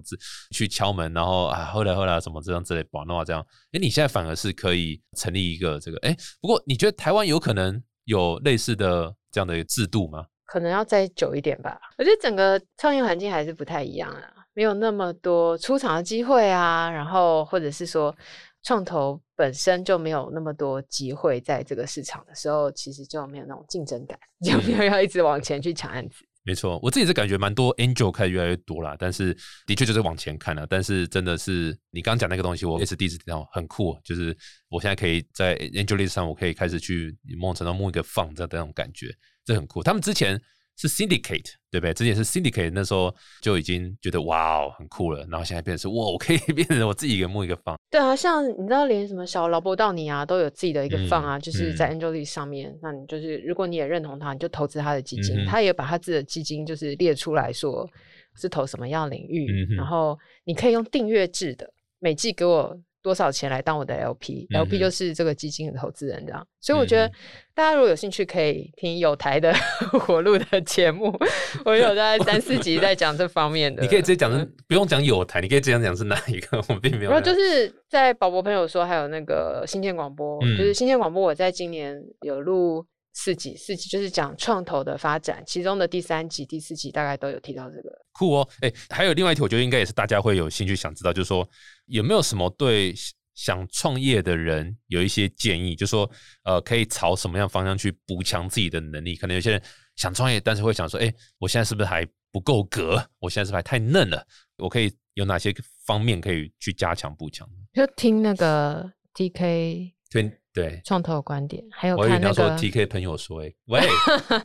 [0.51, 3.42] 去敲门，然后啊，后来后来什么这样之类，把弄啊这样。
[3.72, 5.96] 哎，你现在反而是可以成立一个这个。
[6.01, 7.83] 哎，不过你觉得台湾有可能？
[8.06, 10.26] 有类似的这样的制度吗？
[10.46, 11.78] 可能要再久一点吧。
[11.98, 18.14] 我觉得整个创业环境还是不太一样啊，没有那么多出场的机会啊，然后或者是说
[18.62, 26.24] 创投本身就没有那么多机会，在这个市场的时候，其实就没有那种竞争感，就没有要一直往前去抢案子。
[26.47, 29.36] 没错，我自己是感觉蛮多 angel 开始越来越多了，但是
[29.66, 30.66] 的确就是往前看了。
[30.66, 33.99] 但是真的是你刚刚讲那个东西，我也是第一次听到，很酷。
[34.05, 34.34] 就是
[34.68, 39.12] 我现在可以在 angel list 上，我可以开始去梦成到梦一个放这样那种感觉，
[39.44, 39.82] 这很酷。
[39.82, 40.40] 他们之前。
[40.77, 41.93] 是 syndicate 对不对？
[41.95, 47.77] 之前是 syndicate，那时候就已经觉得哇哦很酷了，然后现在变成是哇，我可以 变成我自己一个木一个放。
[47.91, 52.72] 对啊，像你知道，连什么小劳勃道尼啊都有自己的一个放啊，就是在 angeli 上面。
[52.83, 57.89] 那你就是如果你也认同他，你就投资他的基金，他也把他自己的基金就是列出来说
[58.37, 62.79] 是投什么样领域，然后你可以用订阅制的，每季给我。
[63.07, 66.44] 多少钱来当我的 LP？LP 就是这个基金的投资人，这样。
[66.61, 67.09] 所以我觉得
[67.54, 69.54] 大家如果有兴趣，可以听有台的
[70.00, 71.16] 火路的节目，
[71.64, 73.80] 我有大概三四集在讲这方面的。
[73.80, 74.28] 你可以直接讲，
[74.66, 77.12] 不用讲有台，你可以直接讲是哪一个，我并没有。
[77.12, 82.84] 然后就是在宝博朋友说，还有那个新建广播，就是新建广播，我在今年有录。
[83.18, 87.90] 四集，四集就是讲创投的发展，其中的第三集、第四集大概都有提到这个。
[88.12, 91.48] 酷哦，哎，还有另外一题，我觉得应该也是大家会有兴趣想知道，就是说
[91.87, 92.95] 有没有什么对
[93.34, 96.11] 想创业的人有一些建议，就是说
[96.45, 99.16] 呃，可以朝什么样方向去补强自己的能力？
[99.16, 99.62] 可能有些人
[99.97, 103.03] 想创业，但是会想说，哎，我现在是不是还不够格？
[103.18, 104.24] 我现在是不是还太嫩了？
[104.59, 107.49] 我可以有哪些方面可以去加强补强？
[107.72, 109.93] 就听那个 TK。
[110.09, 113.80] 对对，创投观点，还有看那个 T K 朋友说，哎，喂，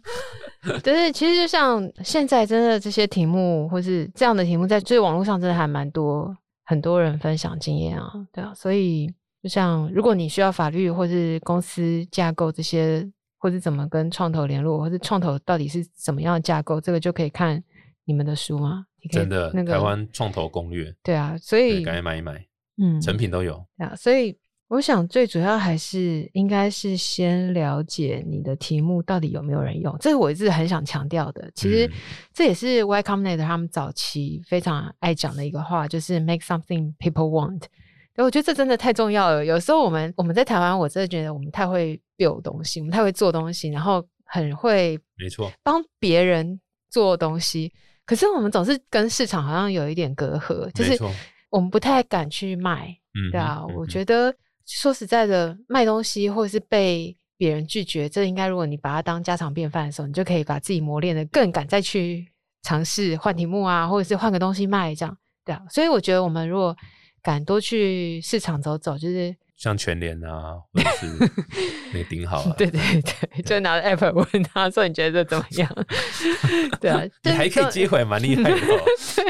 [0.83, 6.35] 就是其实就像现在真的这些题目，或是这样的题目，在这网络上真的还蛮多，
[6.71, 9.13] 很多人分享经验啊，对啊，所以
[9.43, 13.05] 就像如果你需要法律或是公司架构这些，
[13.37, 17.61] 或是怎么跟创投联络，或是创投到底是怎么样的架构，这个就可以看
[18.05, 18.85] 你们的书吗？
[19.11, 22.47] 真的，那个台湾创投攻略，对啊，所以赶紧买一买，
[22.81, 24.39] 嗯，成品都有啊，所以。
[24.71, 31.51] 我想最主要还是应该是先了解你的题目到底有没有人用，这是我一直很想强调的。
[31.53, 31.91] 其实
[32.33, 37.63] 这也是 Y Combinator 他们早期非常爱讲的一个话，就是 Make something people want。
[38.15, 39.43] 我觉得这真的太重要了。
[39.43, 46.57] 有时候我们我们在台湾，我真的觉得我们太会 build 东西，我们太会做东西，然后很会没错帮别人
[46.89, 47.73] 做东西，
[48.05, 50.97] 可是我们总是跟市场好像有一点隔阂，就是
[51.49, 52.87] 我们不太敢去卖。
[53.33, 54.33] 对啊，我觉得。
[54.73, 62.25] 说实在的，卖东西或者是被别人拒绝，这应该如果你把它当家常便饭的时候，你就可以把自己磨练的更敢再去
[62.63, 65.61] 尝试换题目啊，或者是换个东西卖这样，对啊。
[65.69, 66.75] 所以我觉得我们如果
[67.21, 71.31] 敢多去市场走走，就是像全联啊，或者是
[71.93, 75.85] 那顶好啊，对对 对，就拿着 app 问他说你觉得这怎么样？
[76.79, 78.57] 对啊，你还可以接回来，蛮厉害的，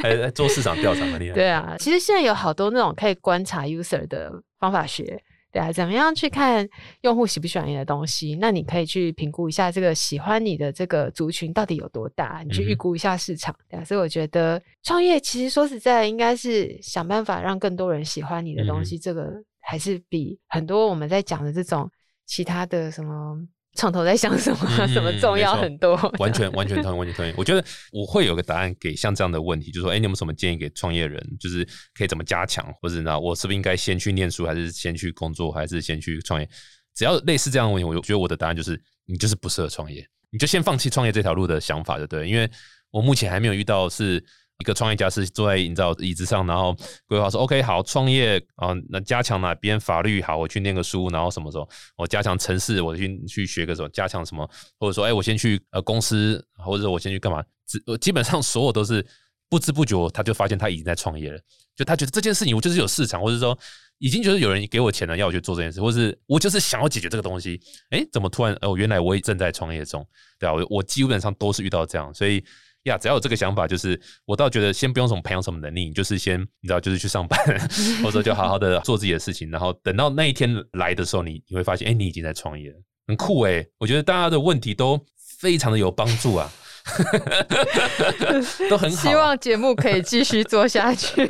[0.01, 1.33] 还做市场调查蛮厉害。
[1.35, 5.21] 对啊，其实现在有好多那种可以观察 user 的方法学。
[5.51, 6.67] 对啊，怎么样去看
[7.01, 8.37] 用户喜不喜欢你的东西？
[8.39, 13.55] 那你可以去评估一下这个喜欢你的这个族群到底有多大，你去预估一下市场。
[13.69, 18.97] 对啊，所以我觉得创业其实说实在，应该是想办法让更多人喜欢你的东西。
[18.97, 21.89] 这个还是比很多我们在讲的这种
[22.25, 23.37] 其他的什么。
[23.75, 24.67] 创投在想什么？
[24.87, 25.95] 什么重要很多？
[26.19, 27.33] 完全完全同意，完全同意。
[27.37, 31.21] 我觉得我会有个答案给像这样的问题，就是说，哎，你有没有什么建议给创业人？
[31.39, 36.47] 就是可以怎么加强，或者呢，我是不是应该先去念书，还是先去工作，还是先去创业？
[36.93, 42.27] 只要类似这样的问题，我就觉得我的答案就是，你就是不适合创业，你就先放弃创业这条路的想法，对不对？
[42.27, 42.49] 因为
[42.89, 44.23] 我目前还没有遇到是。
[44.61, 46.73] 一个创业家是坐在营造椅子上，然后
[47.07, 54.47] 规划说：“OK，好，创业啊，那加强哪边法律好，我去念个书，然后什么时候我加强城市，我去去学个什么，加强什么，
[54.79, 57.43] 或者说，哎，我先去呃公司，或者我先去干嘛？
[57.65, 59.03] 基基本上所有都是
[59.49, 61.39] 不知不觉他就发现他已经在创业了，
[61.75, 63.57] 就他觉得这件事情我就是有市场，或者说
[63.97, 67.59] 已经觉得有人给我钱了，要我去做这件事，或是我就是想要解决这个东西，
[67.89, 70.07] 哎，怎么突然哦，原来我也正在创业中，
[70.39, 72.43] 对啊，我我基本上都是遇到这样，所以。
[72.83, 77.39] 呀，只要有这个想法，就是我倒觉得先不用什么培养什么能力，就是先你知道，就是去上班，
[78.03, 82.75] 或者就好好的 做自己的事情，然后等到那一天来的时候，你你会发现，哎，你已经在创业了，
[83.07, 83.63] 很酷哎！
[83.77, 84.99] 我觉得大家的问题都
[85.39, 86.51] 非常的有帮助啊，
[88.69, 89.09] 都很好。
[89.09, 91.29] 希望节目可以继续做下去。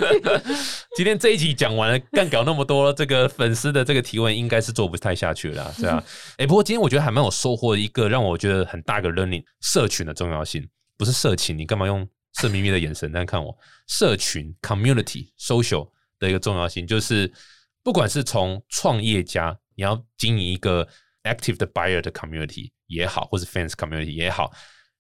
[0.96, 6.02] 今天这一集讲完了，干搞那么多这个粉丝的这个提问，应该是做不太下去了，对啊。
[6.38, 10.66] 哎，不过今天我觉得还蛮有收获的一个，让我觉得很大个 learning 社群的重要性。
[11.02, 13.58] 不是社群，你干嘛用色眯眯的眼神在看我？
[13.88, 15.90] 社群 （community social）
[16.20, 17.34] 的一个重要性，就是
[17.82, 20.88] 不管是从创业家，你要经营一个
[21.24, 24.52] active 的 buyer 的 community 也好，或是 fans community 也好，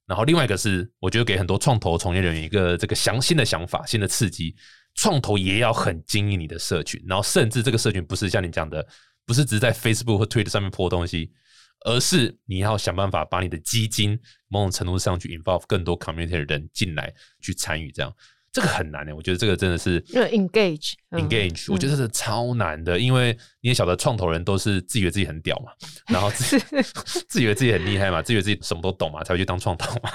[0.07, 4.55] 然后另外一个是，我觉得给很多创投从业人员一个这个详新的想法、新的刺激，
[4.95, 8.83] 创投也要很经营你的社群，然后甚至这个社群不是像你讲的，
[9.23, 11.31] 不是只在 Facebook 或 Twitter 上面泼东西。
[11.85, 18.13] 而是你要想办法把你的基金某种程度上去 involve 更多 community 的人进来去参与，这样。
[18.51, 25.71] 这个很难的，我觉得这个真的是 engage engage，我觉得是超难的，因为你也晓得创投人都是自以为自己很屌嘛，
[26.07, 26.59] 然后自
[27.27, 30.11] 自以为自己很厉害嘛，自以为自己什么都懂嘛，才会去当创投嘛，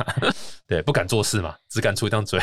[0.66, 2.40] 对，不敢做事嘛，只敢出一张嘴，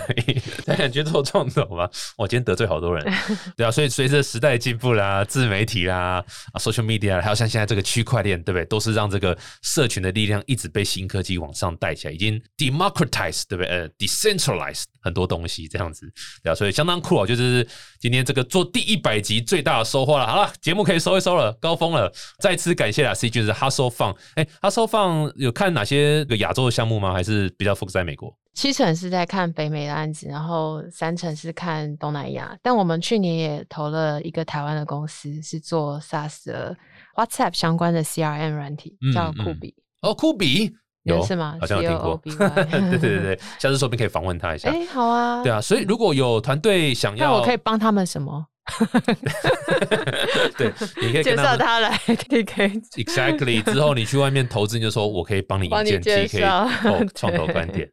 [0.66, 1.90] 才敢去做创投嘛。
[2.18, 3.04] 我今天得罪好多人，
[3.56, 8.66] 对啊，所以随着时代进步啦，自媒体啦，啊，social media，还有像现在这个区块链，对不对？
[8.66, 13.68] 都是让这个社群的力量一直被新科技往上带起来，已经 democratize，对不对？
[13.68, 15.94] 呃，decentralize 很多东西这样。
[15.94, 17.68] 子，对啊，所以相当酷啊，就是
[18.00, 20.28] 今天这个做第一百集最大的收获了。
[20.28, 22.12] 好了，节目可以收一收了，高峰了。
[22.40, 24.16] 再次感谢啊，C 就是 Hustle Fun。
[24.36, 27.14] 哎，Hustle Fun 有看哪些个亚洲的项目吗？
[27.14, 28.36] 还是比较 focus 在美国？
[28.54, 32.56] 七成是在看北美的案子，然后三成是看东南亚。
[32.62, 36.78] 但我们去年也投了一个台湾的公司，是做 SaaS 的
[37.16, 39.74] WhatsApp 相关的 CRM 软体，叫酷比。
[40.02, 40.72] 哦，酷比。
[41.04, 41.58] 有是吗？
[41.60, 42.20] 好像有听过。
[42.26, 44.70] 对对对对，下次说不定可以访问他一下。
[44.70, 45.44] 哎，好啊。
[45.44, 48.46] 对啊，所以如果有团队想要，那我可以帮他们什么？
[50.58, 52.82] 对，你可以介绍他来 TK。
[52.96, 57.90] Exactly，之后你去外面投资，你就说我可以帮你引荐 TK 哦，创投观点，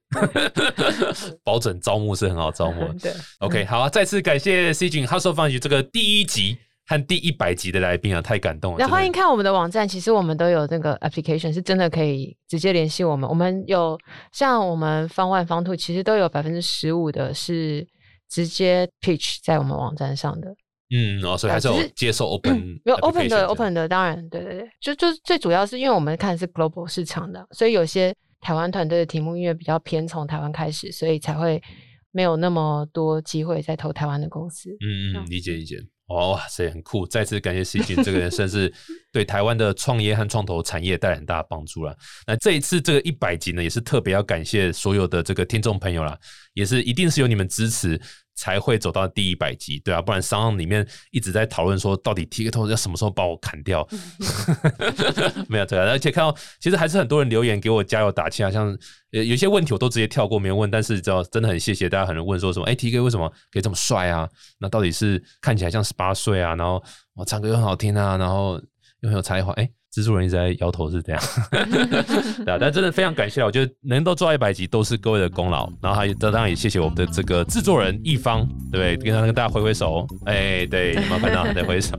[1.43, 2.87] 保准招募是很好招募。
[3.03, 6.57] 对，OK，好啊，再次感谢 C 君 Hustle 这个第一集。
[6.91, 8.79] 看第一百集的来宾啊，太感动了！
[8.81, 13.31] 那欢迎看我们的网站，其实我们都有那个 application，是真的可以直接联系我们。
[13.31, 13.97] 我们有
[14.33, 17.87] 像我们方 One 方 Two，其实都有百分之十五的是
[18.29, 20.53] 直接 pitch 在我们网站上的。
[20.93, 31.63] 嗯，哦，所以还是有接受 open，没 有 open 的 open 的，当然，对对对，就就最主要是因为我们看是 global 市场的，所以有些台湾团队的题目因为比较偏从台湾开始，所以才会
[32.11, 34.71] 没有那么多机会在投台湾的公司。
[34.81, 35.77] 嗯嗯，理解理解。
[36.11, 37.07] 哇塞，很酷！
[37.07, 38.73] 再次感谢 C 君这个人，甚至
[39.13, 41.97] 对台湾的创业和创投产业带来很大的帮助了。
[42.27, 46.19] 那这一次这个一百集呢，也是特别要感谢所有的这个听众朋友啦，
[46.55, 48.01] 也是一定是有你们支持。
[48.41, 53.87] 才会走到第一百集，对啊，不然商里面一直在讨论说，到底 TikTok 要什么时候把我砍掉？
[55.47, 58.75] 没有对啊，而且看到其实还是很多人留言给我加油打气啊，像
[59.11, 64.27] 有有些问题我都直接跳过没有问，但是知道真的很谢谢大家，很多人问说什么，哎，TK 为什么可以这么帅啊？
[64.59, 66.55] 那到底是看起来像十八岁啊？
[66.55, 66.83] 然后
[67.13, 68.59] 我唱歌又很好听啊，然后
[69.01, 69.71] 又很有才华，哎。
[69.93, 71.21] 蜘蛛人一直在摇头是这样，
[72.45, 79.13] 对啊，但真的非常感谢，我觉得能够做到一百集都是各位的功劳，然后还当然也谢谢我们的这个制作人一方，对不对？
[79.13, 81.99] 跟跟大家挥挥手，哎，对，有没有看到在挥手？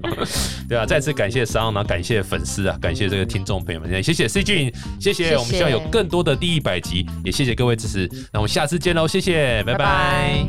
[0.69, 10.47] 对啊，再次感谢商，然后感谢粉丝啊，感谢这个听众朋友们，谢谢 C 君，谢谢，我们希望有更多的第一百集，也谢谢各位支持，那我们下次见喽，谢谢，拜拜。